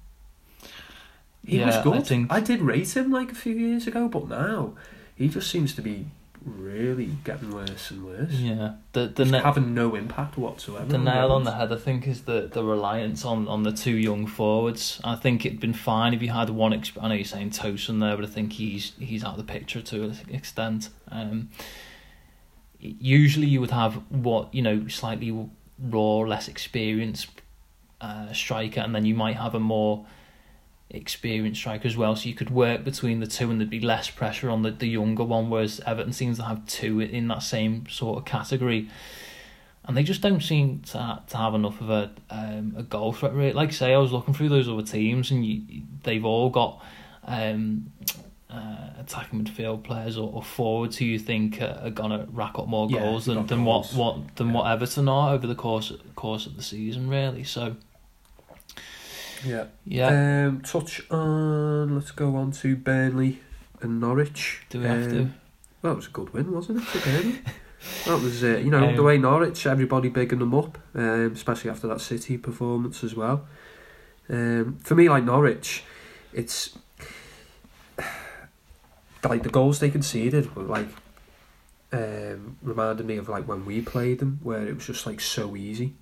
[1.46, 1.94] He was Yeah, good.
[1.96, 4.74] I think- I did rate him like a few years ago, but now
[5.16, 6.08] he just seems to be
[6.46, 8.32] really getting worse and worse.
[8.32, 8.74] Yeah.
[8.94, 10.86] The the na- having no impact whatsoever.
[10.86, 13.96] the nail on the head, I think, is the, the reliance on, on the two
[13.96, 15.00] young forwards.
[15.04, 16.72] I think it'd been fine if you had one.
[16.72, 19.52] Exp- I know you're saying Tosun there, but I think he's he's out of the
[19.52, 20.90] picture to an extent.
[21.10, 21.50] Um,
[22.80, 25.48] usually, you would have what you know, slightly
[25.80, 27.28] raw, less experienced
[28.00, 30.06] uh, striker, and then you might have a more
[30.94, 32.16] experienced striker as well.
[32.16, 34.88] So you could work between the two, and there'd be less pressure on the, the
[34.88, 35.50] younger one.
[35.50, 38.90] Whereas Everton seems to have two in that same sort of category
[39.84, 43.12] and they just don't seem to ha- to have enough of a um, a goal
[43.14, 43.56] threat rate.
[43.56, 46.84] Like I say, I was looking through those other teams, and you, they've all got
[47.26, 47.92] um,
[48.48, 52.68] uh, attacking midfield players or, or forwards who you think are, are gonna rack up
[52.68, 53.94] more Yeah, goals than, than goals.
[53.96, 54.54] what what than Yeah.
[54.54, 57.44] what Everton are over the course course of the season, really.
[57.44, 57.76] So
[59.46, 59.66] Yeah.
[59.86, 61.96] yeah, Um, touch on.
[61.96, 63.40] Let's go on to Burnley
[63.82, 64.62] and Norwich.
[64.70, 65.20] do we have to?
[65.22, 65.34] Um,
[65.82, 67.40] Well, it was a good win, wasn't it, for Burnley?
[68.06, 71.72] that was, uh, you know, Um, the way Norwich, everybody bigging them up, um, especially
[71.72, 73.48] after that City performance as well.
[74.30, 75.84] Um, for me, like Norwich,
[76.34, 76.78] it's
[79.24, 80.88] like the goals they conceded were like
[81.92, 85.56] um, reminded me of like when we played them, where it was just like so
[85.56, 85.94] easy,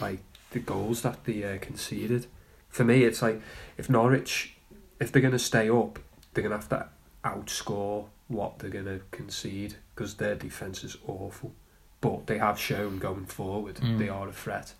[0.00, 0.20] like
[0.50, 2.26] the goals that they uh, conceded.
[2.70, 3.40] For me, it's like
[3.76, 4.54] if Norwich,
[4.98, 5.98] if they're gonna stay up,
[6.32, 6.86] they're gonna have to
[7.24, 11.52] outscore what they're gonna concede because their defense is awful.
[12.00, 13.98] But they have shown going forward Mm.
[13.98, 14.72] they are a threat.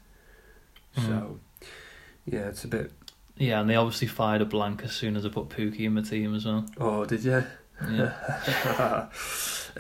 [0.97, 1.07] Mm.
[1.07, 1.41] So
[2.27, 2.93] yeah, it's a bit.
[3.37, 6.03] Yeah, and they obviously fired a blank as soon as I put Pukki in my
[6.03, 6.67] team as well.
[6.79, 7.43] Oh, did you?
[7.91, 8.13] Yeah.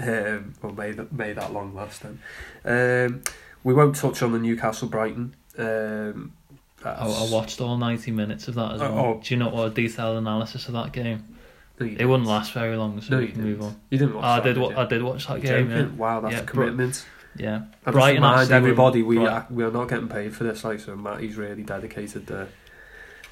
[0.00, 2.18] um, well, may that may that long last then.
[2.64, 3.22] Um,
[3.62, 5.34] we won't touch on the Newcastle Brighton.
[5.58, 6.32] Um,
[6.84, 8.98] I, I watched all ninety minutes of that as well.
[8.98, 9.20] Oh.
[9.22, 11.36] Do you know what a detailed analysis of that game?
[11.78, 13.76] no, It wouldn't last very long, so No, we you can move on.
[13.90, 14.24] You didn't watch.
[14.24, 14.60] Oh, I that, did.
[14.68, 14.76] did?
[14.78, 15.70] I did watch that You're game.
[15.70, 15.98] joking?
[15.98, 17.06] Wow, that's Yeah, a commitment.
[17.36, 17.58] Yeah, yeah.
[17.84, 20.64] Just Brighton remind everybody we are, we are not getting paid for this.
[20.64, 22.48] Like so, Matty's really dedicated there.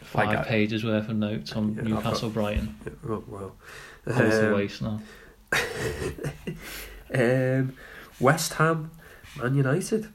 [0.02, 2.76] five like I- pages worth of notes on Yeah, Newcastle Brighton.
[3.08, 3.56] Oh, well,
[4.06, 5.00] Um, waste now.
[7.14, 7.74] um,
[8.20, 8.90] West Ham,
[9.36, 10.08] Man United.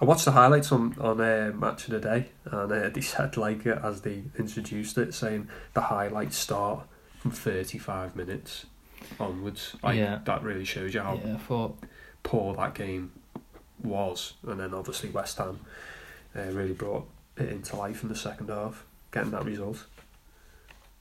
[0.00, 3.36] I watched the highlights on on uh, Match of the Day, and uh, they said
[3.36, 6.86] like uh, as they introduced it, saying the highlights start
[7.18, 8.66] from thirty five minutes
[9.18, 9.74] onwards.
[9.82, 10.20] Like, Yeah.
[10.24, 11.78] that really shows you how Yeah, thought
[12.22, 13.12] poor that game
[13.82, 15.60] was, and then obviously West Ham
[16.36, 19.86] uh, really brought it into life in the second half, getting that result.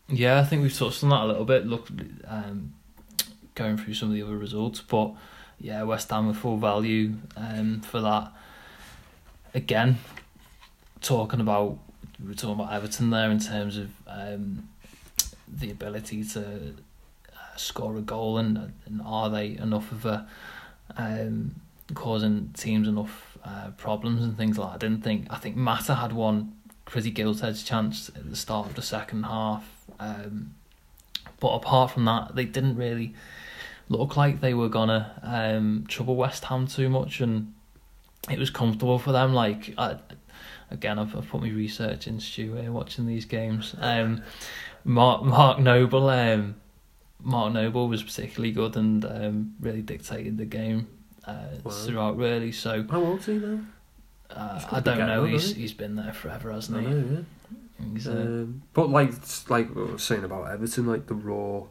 [0.07, 1.65] Yeah, I think we've touched on that a little bit.
[1.65, 1.89] Look,
[2.25, 2.73] um,
[3.55, 5.13] going through some of the other results, but
[5.59, 8.31] yeah, West Ham with full value um, for that.
[9.57, 9.97] Again,
[11.01, 11.79] talking about
[12.21, 14.69] we were talking about Everton there in terms of um,
[15.47, 16.75] the ability to
[17.33, 20.27] uh, score a goal and and are they enough of a
[20.95, 21.55] um,
[21.95, 24.75] causing teams enough uh, problems and things like that.
[24.75, 26.53] I didn't think I think Mata had one
[26.85, 29.67] pretty gilt edged chance at the start of the second half.
[29.99, 30.53] Um,
[31.39, 33.15] but apart from that, they didn't really
[33.89, 37.55] look like they were gonna um, trouble West Ham too much, and
[38.29, 39.33] it was comfortable for them.
[39.33, 39.97] Like I,
[40.71, 43.75] again, I've, I've put my research in Stu here watching these games.
[43.79, 44.21] Um,
[44.83, 46.55] Mark Mark Noble, um,
[47.21, 50.87] Mark Noble was particularly good and um, really dictated the game
[51.25, 51.71] uh, Wow.
[51.71, 52.17] throughout.
[52.17, 53.59] Really, so How old is he now?
[54.29, 55.23] uh, I don't know.
[55.25, 56.85] He's he's been there forever, hasn't he?
[56.93, 57.25] know,
[57.79, 58.11] yeah.
[58.11, 59.11] uh, Um, but like,
[59.49, 61.63] like what I was saying about Everton, like the raw,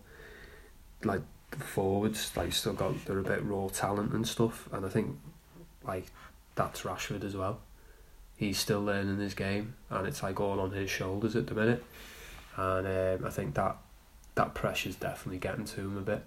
[1.05, 1.20] like
[1.51, 5.16] the forwards, like still got they're a bit raw talent and stuff, and I think
[5.86, 6.07] like
[6.57, 7.61] that's Rashford as well.
[8.37, 11.85] He's still learning his game, and it's like all on his shoulders at the minute,
[12.57, 13.77] and um, I think that
[14.35, 16.25] that pressure's definitely getting to him a bit.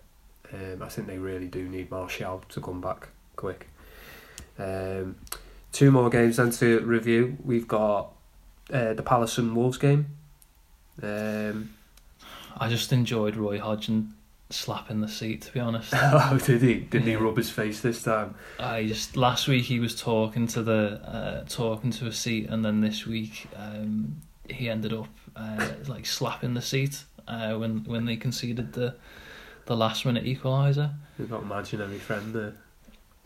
[0.52, 3.68] Um, I think they really do need Martial to come back quick.
[4.58, 5.18] Um,
[5.72, 7.38] two more games then to review.
[7.44, 8.12] We've got
[8.74, 10.08] uh, the Palace and Wolves game.
[11.02, 11.76] Um,
[12.58, 14.16] I just enjoyed Roy Hodgson
[14.50, 15.44] slapping the seat.
[15.44, 16.76] To be honest, oh, did he?
[16.76, 18.36] Didn't he rub his face this time?
[18.60, 22.64] I just last week he was talking to the uh, talking to a seat, and
[22.64, 28.06] then this week um, he ended up uh, like slapping the seat uh, when when
[28.06, 28.96] they conceded the
[29.66, 30.94] the last minute equaliser.
[31.18, 32.54] We've got imaginary friend there.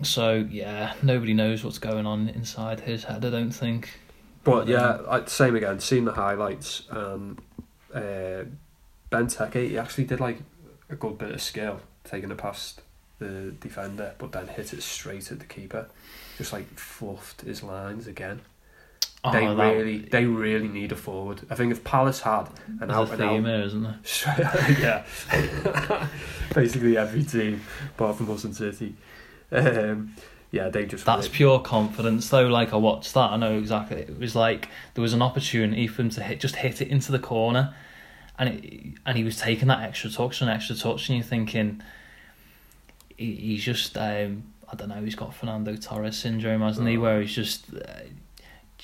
[0.02, 3.24] So yeah, nobody knows what's going on inside his head.
[3.24, 4.00] I don't think.
[4.44, 5.80] But yeah, same again.
[5.80, 6.84] Seen the highlights.
[6.90, 7.38] Um,
[7.94, 8.44] uh,
[9.10, 10.40] Benteke, he actually did like
[10.94, 12.82] a good bit of skill taking it past
[13.20, 15.88] the defender, but then hit it straight at the keeper.
[16.38, 18.42] Just like fluffed his lines again.
[19.32, 21.42] they Oh, that- really, they really need a forward.
[21.50, 22.48] I think if Palace had
[22.82, 24.00] an There's out a theme out here, isn't there?
[25.34, 26.08] yeah.
[26.56, 27.62] Basically every team,
[27.96, 28.96] apart from Boston City.
[29.52, 30.16] Um,
[30.52, 31.06] yeah, they just.
[31.06, 32.48] That's really- pure confidence, though.
[32.48, 34.02] Like I watched that, I know exactly.
[34.02, 37.12] It was like there was an opportunity for him to hit, just hit it into
[37.12, 37.74] the corner,
[38.38, 41.82] and it, and he was taking that extra touch and extra touch, and you're thinking,
[43.18, 46.98] he, he's just, um, I don't know, he's got Fernando Torres syndrome, hasn't he?
[46.98, 47.02] Oh.
[47.02, 48.02] Where he's just, uh,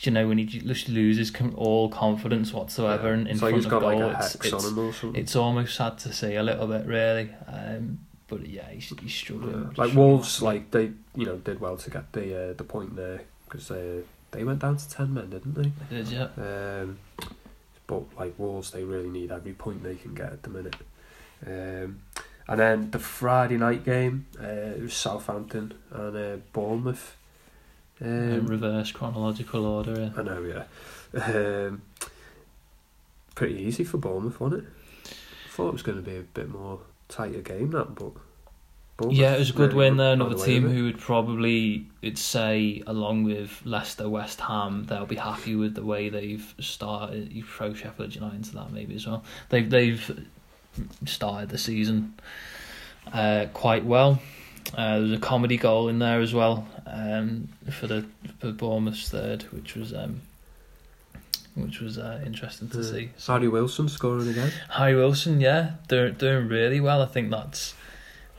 [0.01, 3.65] you know, when he just loses com- all confidence whatsoever in, in like front he's
[3.65, 5.21] of got goal, like a it's, hex it's, on him or something.
[5.21, 7.31] it's almost sad to see a little bit, really.
[7.47, 9.71] Um, but yeah, he's, he's struggling.
[9.75, 9.83] Yeah.
[9.83, 9.93] Like.
[9.95, 13.67] Wolves, like they, you know, did well to get the uh, the point there because
[13.67, 15.71] they they went down to ten men, didn't they?
[15.89, 16.29] Did you?
[16.41, 16.99] Um,
[17.89, 20.75] but like Wolves, they really need every point they can get at the minute.
[21.45, 22.01] Um,
[22.47, 27.17] and then the Friday night game, uh, it was Southampton and uh, Bournemouth.
[27.99, 29.99] In Um, reverse chronological order.
[29.99, 30.11] Yeah.
[30.15, 30.65] I know, yeah.
[31.33, 31.81] Um,
[33.33, 34.69] pretty easy for Bournemouth, wasn't it?
[35.47, 38.11] I thought it was going to be a bit more tighter game, that, but.
[38.99, 40.13] Bournemouth Yeah, it was a good really win there.
[40.13, 45.15] Another away team who would probably, it'd say, along with Leicester, West Ham, they'll be
[45.15, 47.31] happy with the way they've started.
[47.31, 49.23] You throw Sheffield United into that maybe as well.
[49.49, 50.27] They've they've
[51.05, 52.13] started the season
[53.13, 54.21] uh, quite well.
[54.77, 58.05] Uh, there's a comedy goal in there as well um, for the
[58.39, 60.21] for Bournemouth's third, which was um,
[61.55, 63.09] which was uh, interesting to Uh, see.
[63.27, 64.51] Harry Wilson scoring again.
[64.69, 67.01] Harry Wilson, yeah, they're doing really well.
[67.01, 67.73] I think that's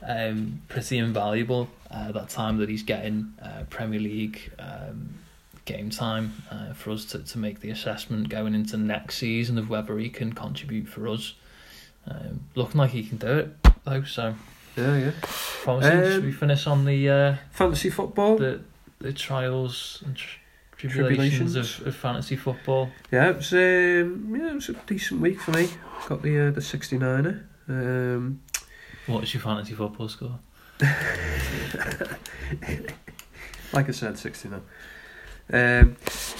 [0.07, 1.69] um, pretty invaluable.
[1.89, 5.09] Uh, that time that he's getting uh, Premier League um,
[5.65, 9.69] game time uh, for us to, to make the assessment going into next season of
[9.69, 11.33] whether he can contribute for us.
[12.07, 13.49] Um, looking like he can do it
[13.83, 14.33] though, so
[14.77, 15.11] Yeah, yeah.
[15.21, 15.97] promising.
[15.99, 18.37] Um, Should we finish on the uh, Fantasy football.
[18.37, 18.61] the
[18.99, 20.37] the trials and tr-
[20.77, 21.55] tribulations, Tribulations.
[21.81, 22.89] Of, of fantasy football?
[23.11, 25.67] Yeah, it was um, yeah, it was a decent week for me.
[26.07, 27.43] Got the uh, the 69er.
[27.67, 28.41] Um,
[29.07, 30.39] What is your fantasy football score?
[33.73, 34.61] like I said, 69.
[35.53, 35.97] Um,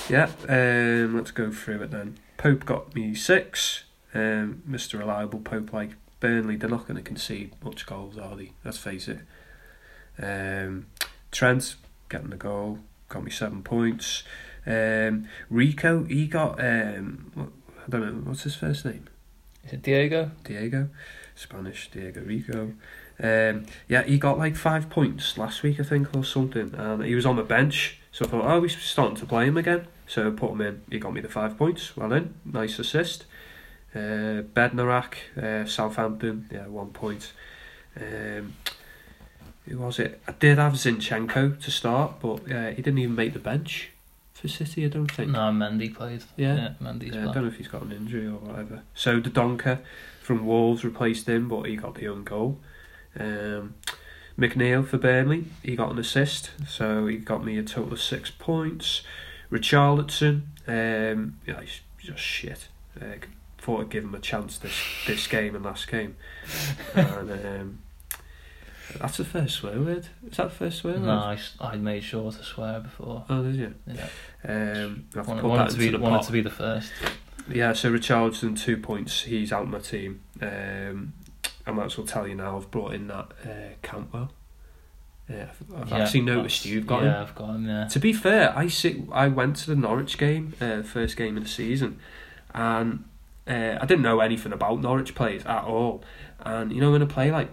[0.10, 2.18] yeah, um, let's go through it then.
[2.38, 3.84] Pope got me six.
[4.14, 5.00] Um, Mr.
[5.00, 8.52] Reliable Pope, like Burnley, they're not going to concede much goals, are they?
[8.64, 9.20] Let's face it.
[10.22, 10.88] Um,
[11.32, 11.76] Trent
[12.10, 14.24] getting the goal, got me seven points.
[14.66, 17.52] Um, Rico, he got um,
[17.88, 19.08] I don't know what's his first name.
[19.66, 20.32] Is it Diego?
[20.44, 20.90] Diego,
[21.42, 22.74] Spanish Diego Rico.
[23.22, 26.74] Um, yeah, he got like five points last week, I think, or something.
[26.76, 29.58] And he was on the bench, so I thought, oh, we're starting to play him
[29.58, 29.88] again.
[30.08, 30.82] So I put him in.
[30.90, 31.96] He got me the five points.
[31.96, 33.26] Well in, nice assist.
[33.94, 37.34] Uh, Bednarek, uh, Southampton, yeah, one point.
[38.00, 38.54] Um,
[39.68, 40.22] who was it?
[40.28, 43.92] I did have Zinchenko to start, but uh, he didn't even make the bench
[44.34, 45.32] for City, I don't think.
[45.32, 46.24] No, Mendy played.
[46.36, 46.56] Yeah.
[46.56, 48.82] yeah Mendy's Yeah, I don't know if he's got an injury or whatever.
[48.96, 49.80] So Dendoncker
[50.32, 52.58] from Wolves replaced him, but he got the own goal.
[53.20, 53.76] Um,
[54.40, 58.32] McNeil for Burnley, he got an assist, so he got me a total of six
[58.32, 59.02] points.
[59.52, 62.70] Richarlison, um, yeah, he's just shit.
[62.96, 63.16] Uh,
[63.58, 64.74] thought I'd give him a chance this
[65.06, 66.16] this game and last game.
[66.96, 67.80] and um,
[69.02, 70.08] that's the first swear word.
[70.26, 71.04] Is that the first swear word?
[71.04, 73.26] No, I, I made sure to swear before.
[73.30, 73.76] Oh, did you?
[73.86, 74.08] Yeah.
[74.48, 76.94] Um, I Wanted, wanted to be wanted to be the first.
[77.50, 79.24] Yeah, so Richarlison, two points.
[79.24, 80.22] He's out my team.
[80.42, 81.14] Um,
[81.66, 84.32] I might as well tell you now, I've brought in that uh, Cantwell.
[85.30, 87.22] Yeah, I've Yeah, actually noticed you've got yeah, him.
[87.22, 87.68] I've got him.
[87.68, 87.88] Yeah.
[87.88, 88.98] To be fair, I sit.
[89.12, 92.00] I went to the Norwich game, uh, first game of the season,
[92.54, 93.06] and
[93.48, 96.04] uh, I didn't know anything about Norwich players at all.
[96.42, 97.50] And you know, when a play like,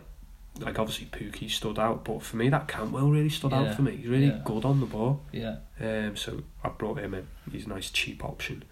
[0.59, 3.83] like obviously Pukki stood out, but for me that Cantwell really stood Yeah, out for
[3.83, 3.97] me.
[3.97, 5.21] He's really good on the ball.
[5.31, 5.57] Yeah.
[5.81, 7.29] Um, so I brought him in.
[7.53, 8.65] He's a nice cheap option.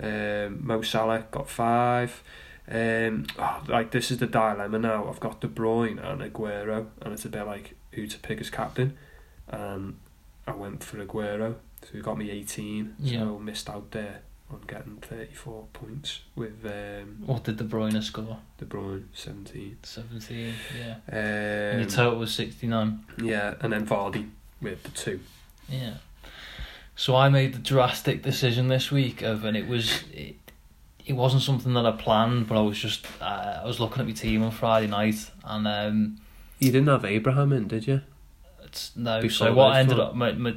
[0.00, 2.22] Um, Mo Salah got five.
[2.70, 5.08] Um, oh, like this is the dilemma now.
[5.08, 8.50] I've got De Bruyne and Aguero, and it's a bit like who to pick as
[8.50, 8.96] captain.
[9.48, 9.98] And
[10.46, 12.96] I went for Aguero, so he got me eighteen.
[12.98, 13.20] Yeah.
[13.20, 18.02] So missed out there on getting thirty four points with um, What did De Bruyne
[18.02, 18.38] score?
[18.58, 19.76] De Bruyne seventeen.
[19.82, 20.54] Seventeen.
[20.78, 20.94] Yeah.
[21.12, 23.04] Um, and your total was sixty nine.
[23.22, 24.30] yeah, and then Vardy
[24.60, 25.20] with the two.
[25.68, 25.94] Yeah.
[26.96, 30.36] So I made the drastic decision this week of, and it was it,
[31.04, 34.06] it wasn't something that I planned, but I was just uh, I was looking at
[34.06, 36.18] my team on Friday night, and um,
[36.58, 38.02] You didn't have Abraham in, did you?
[38.74, 39.20] it's no.
[39.20, 40.54] Before so what those ended up my, my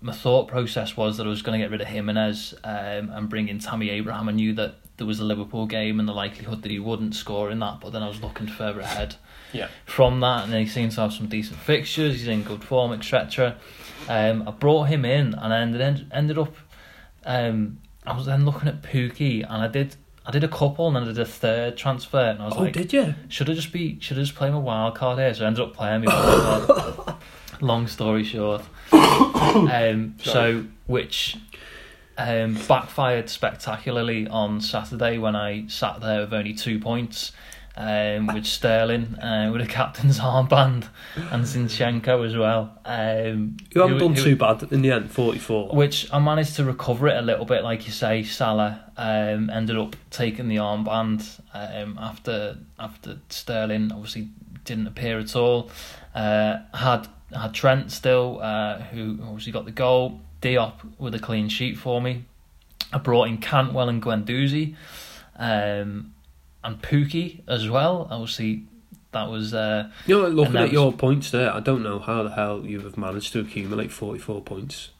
[0.00, 3.28] my thought process was that I was going to get rid of Jimenez um, and
[3.28, 4.28] bring in Tammy Abraham.
[4.28, 7.50] I knew that there was a Liverpool game and the likelihood that he wouldn't score
[7.50, 9.16] in that, but then I was looking further ahead.
[9.52, 9.68] Yeah.
[9.84, 12.14] From that, and he seems to have some decent fixtures.
[12.18, 13.56] He's in good form, etc.
[14.08, 16.54] Um, I brought him in, and I ended ended up.
[17.24, 19.96] Um, I was then looking at Pukki, and I did.
[20.24, 22.62] I did a couple, and then I did a third transfer, and I was Oh,
[22.62, 23.14] like, did you?
[23.28, 23.98] should I just be?
[24.00, 25.32] Should I just play my wild card here?
[25.32, 27.16] So I ended up playing my wild card.
[27.60, 31.36] Long story short, um, so which
[32.18, 37.32] um, backfired spectacularly on Saturday when I sat there with only two points.
[37.78, 42.78] Um, with Sterling, uh, with a captain's armband, and Zinchenko as well.
[42.86, 45.76] Um, You haven't who- done who- too bad in the end, 44.
[45.76, 48.22] which I managed to recover it a little bit, like you say.
[48.22, 54.30] Salah um, ended up taking the armband um, after after Sterling obviously
[54.64, 55.70] didn't appear at all.
[56.14, 60.22] Uh, had had Trent still, uh, who obviously got the goal.
[60.42, 62.24] Diop with a clean sheet for me.
[62.92, 64.74] I brought in Cantwell and Guendouzi,
[65.36, 66.14] um,
[66.62, 68.06] and Pukki as well.
[68.10, 68.64] Obviously,
[69.12, 69.54] that was.
[69.54, 72.80] Uh, You know, looking at your points there, I don't know how the hell you
[72.80, 74.90] have managed to accumulate 44 points.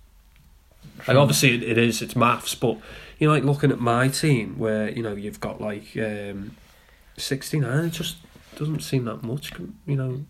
[1.07, 2.79] Like, obviously, it, it is, it's maths, but,
[3.19, 6.57] you know, like looking at my team where, you know, you've got like um,
[7.17, 8.17] 69, it just
[8.57, 9.53] doesn't seem that much,
[9.87, 10.25] you know.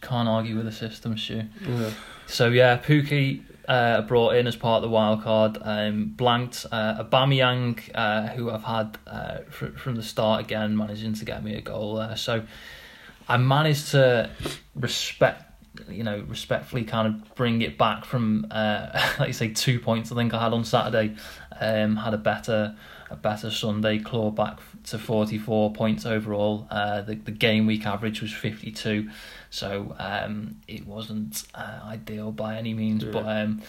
[0.00, 1.42] can't argue with the system, Stu.
[1.68, 1.90] Yeah.
[2.26, 5.58] So yeah, Pukki uh, brought in as part of the wild card.
[5.60, 11.14] Um, blanked uh, Aubameyang, uh, who I've had uh, fr- from the start again, managing
[11.14, 12.16] to get me a goal there.
[12.16, 12.42] So
[13.28, 14.30] I managed to
[14.74, 15.44] respect,
[15.88, 18.88] you know, respectfully kind of bring it back from, uh,
[19.18, 20.12] like you say, two points.
[20.12, 21.16] I think I had on Saturday.
[21.58, 22.76] Um, had a better,
[23.10, 26.66] a better Sunday, claw back to forty four points overall.
[26.70, 29.08] Uh, the the game week average was fifty two.
[29.50, 33.10] So um, it wasn't uh, ideal by any means, Yeah.
[33.12, 33.62] but um,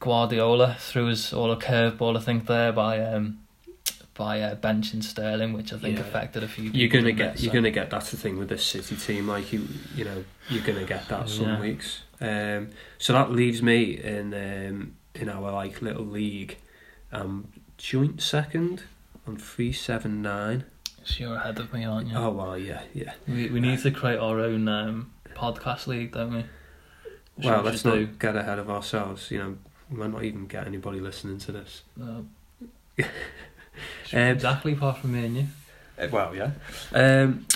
[0.00, 3.40] Guardiola threw us all a curveball, I think, there by um,
[4.14, 6.02] by uh, benching Sterling, which I think Yeah.
[6.02, 6.70] affected a few.
[6.70, 7.42] You're gonna get, it?
[7.42, 7.90] you're So- gonna get.
[7.90, 9.28] That's the thing with this City team.
[9.28, 11.60] Like you, you know, you're gonna get that some Yeah.
[11.60, 12.00] weeks.
[12.20, 16.56] Um, so that leaves me in um, in our like little league,
[17.12, 17.48] um,
[17.78, 18.82] joint second
[19.30, 20.64] on three seven nine.
[21.04, 22.16] So you're ahead of me, aren't you?
[22.16, 23.12] Oh well, yeah, yeah.
[23.26, 26.44] We we need to create our own um, podcast league, don't we?
[27.40, 28.06] Should Well, we let's not do?
[28.06, 29.30] get ahead of ourselves.
[29.30, 29.58] You know,
[29.90, 31.82] we might not even get anybody listening to this.
[32.00, 32.22] Uh,
[34.12, 35.46] Um, exactly, apart from me and you.
[35.98, 36.50] Uh, Well, yeah.
[36.92, 37.46] Um,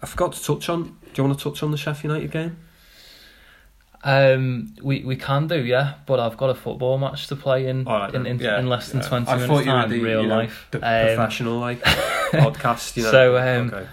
[0.00, 0.84] I forgot to touch on.
[0.84, 2.56] Do you want to touch on the Sheffield United game?
[4.04, 7.86] Um, we we can do, yeah, but I've got a football match to play in
[7.86, 9.08] All right in, in, yeah, in less than yeah.
[9.08, 10.66] twenty I minutes thought you were time, the, real you know, life.
[10.72, 11.80] the Um, professional like
[12.32, 12.96] podcast.
[12.96, 13.10] You know.
[13.12, 13.86] So, um, okay.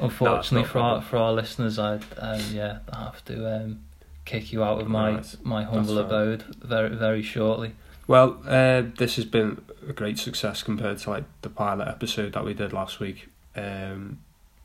[0.00, 3.80] Unfortunately not a for our, for our listeners, I um, yeah I have to um,
[4.24, 6.04] kick you out of my Right, my humble fine.
[6.06, 7.72] abode very very shortly.
[8.08, 12.44] Well, uh, this has been a great success compared to like the pilot episode that
[12.44, 13.28] we did last week.
[13.54, 14.18] Um,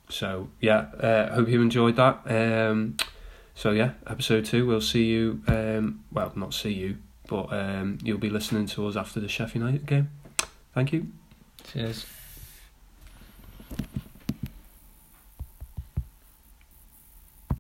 [0.10, 2.20] so yeah, uh, hope you enjoyed that.
[3.58, 4.68] So yeah, episode two.
[4.68, 5.42] We'll see you.
[5.48, 6.98] Um, well, not see you,
[7.28, 10.12] but um, you'll be listening to us after the Sheffield United game.
[10.76, 11.08] Thank you.
[11.74, 12.06] Cheers.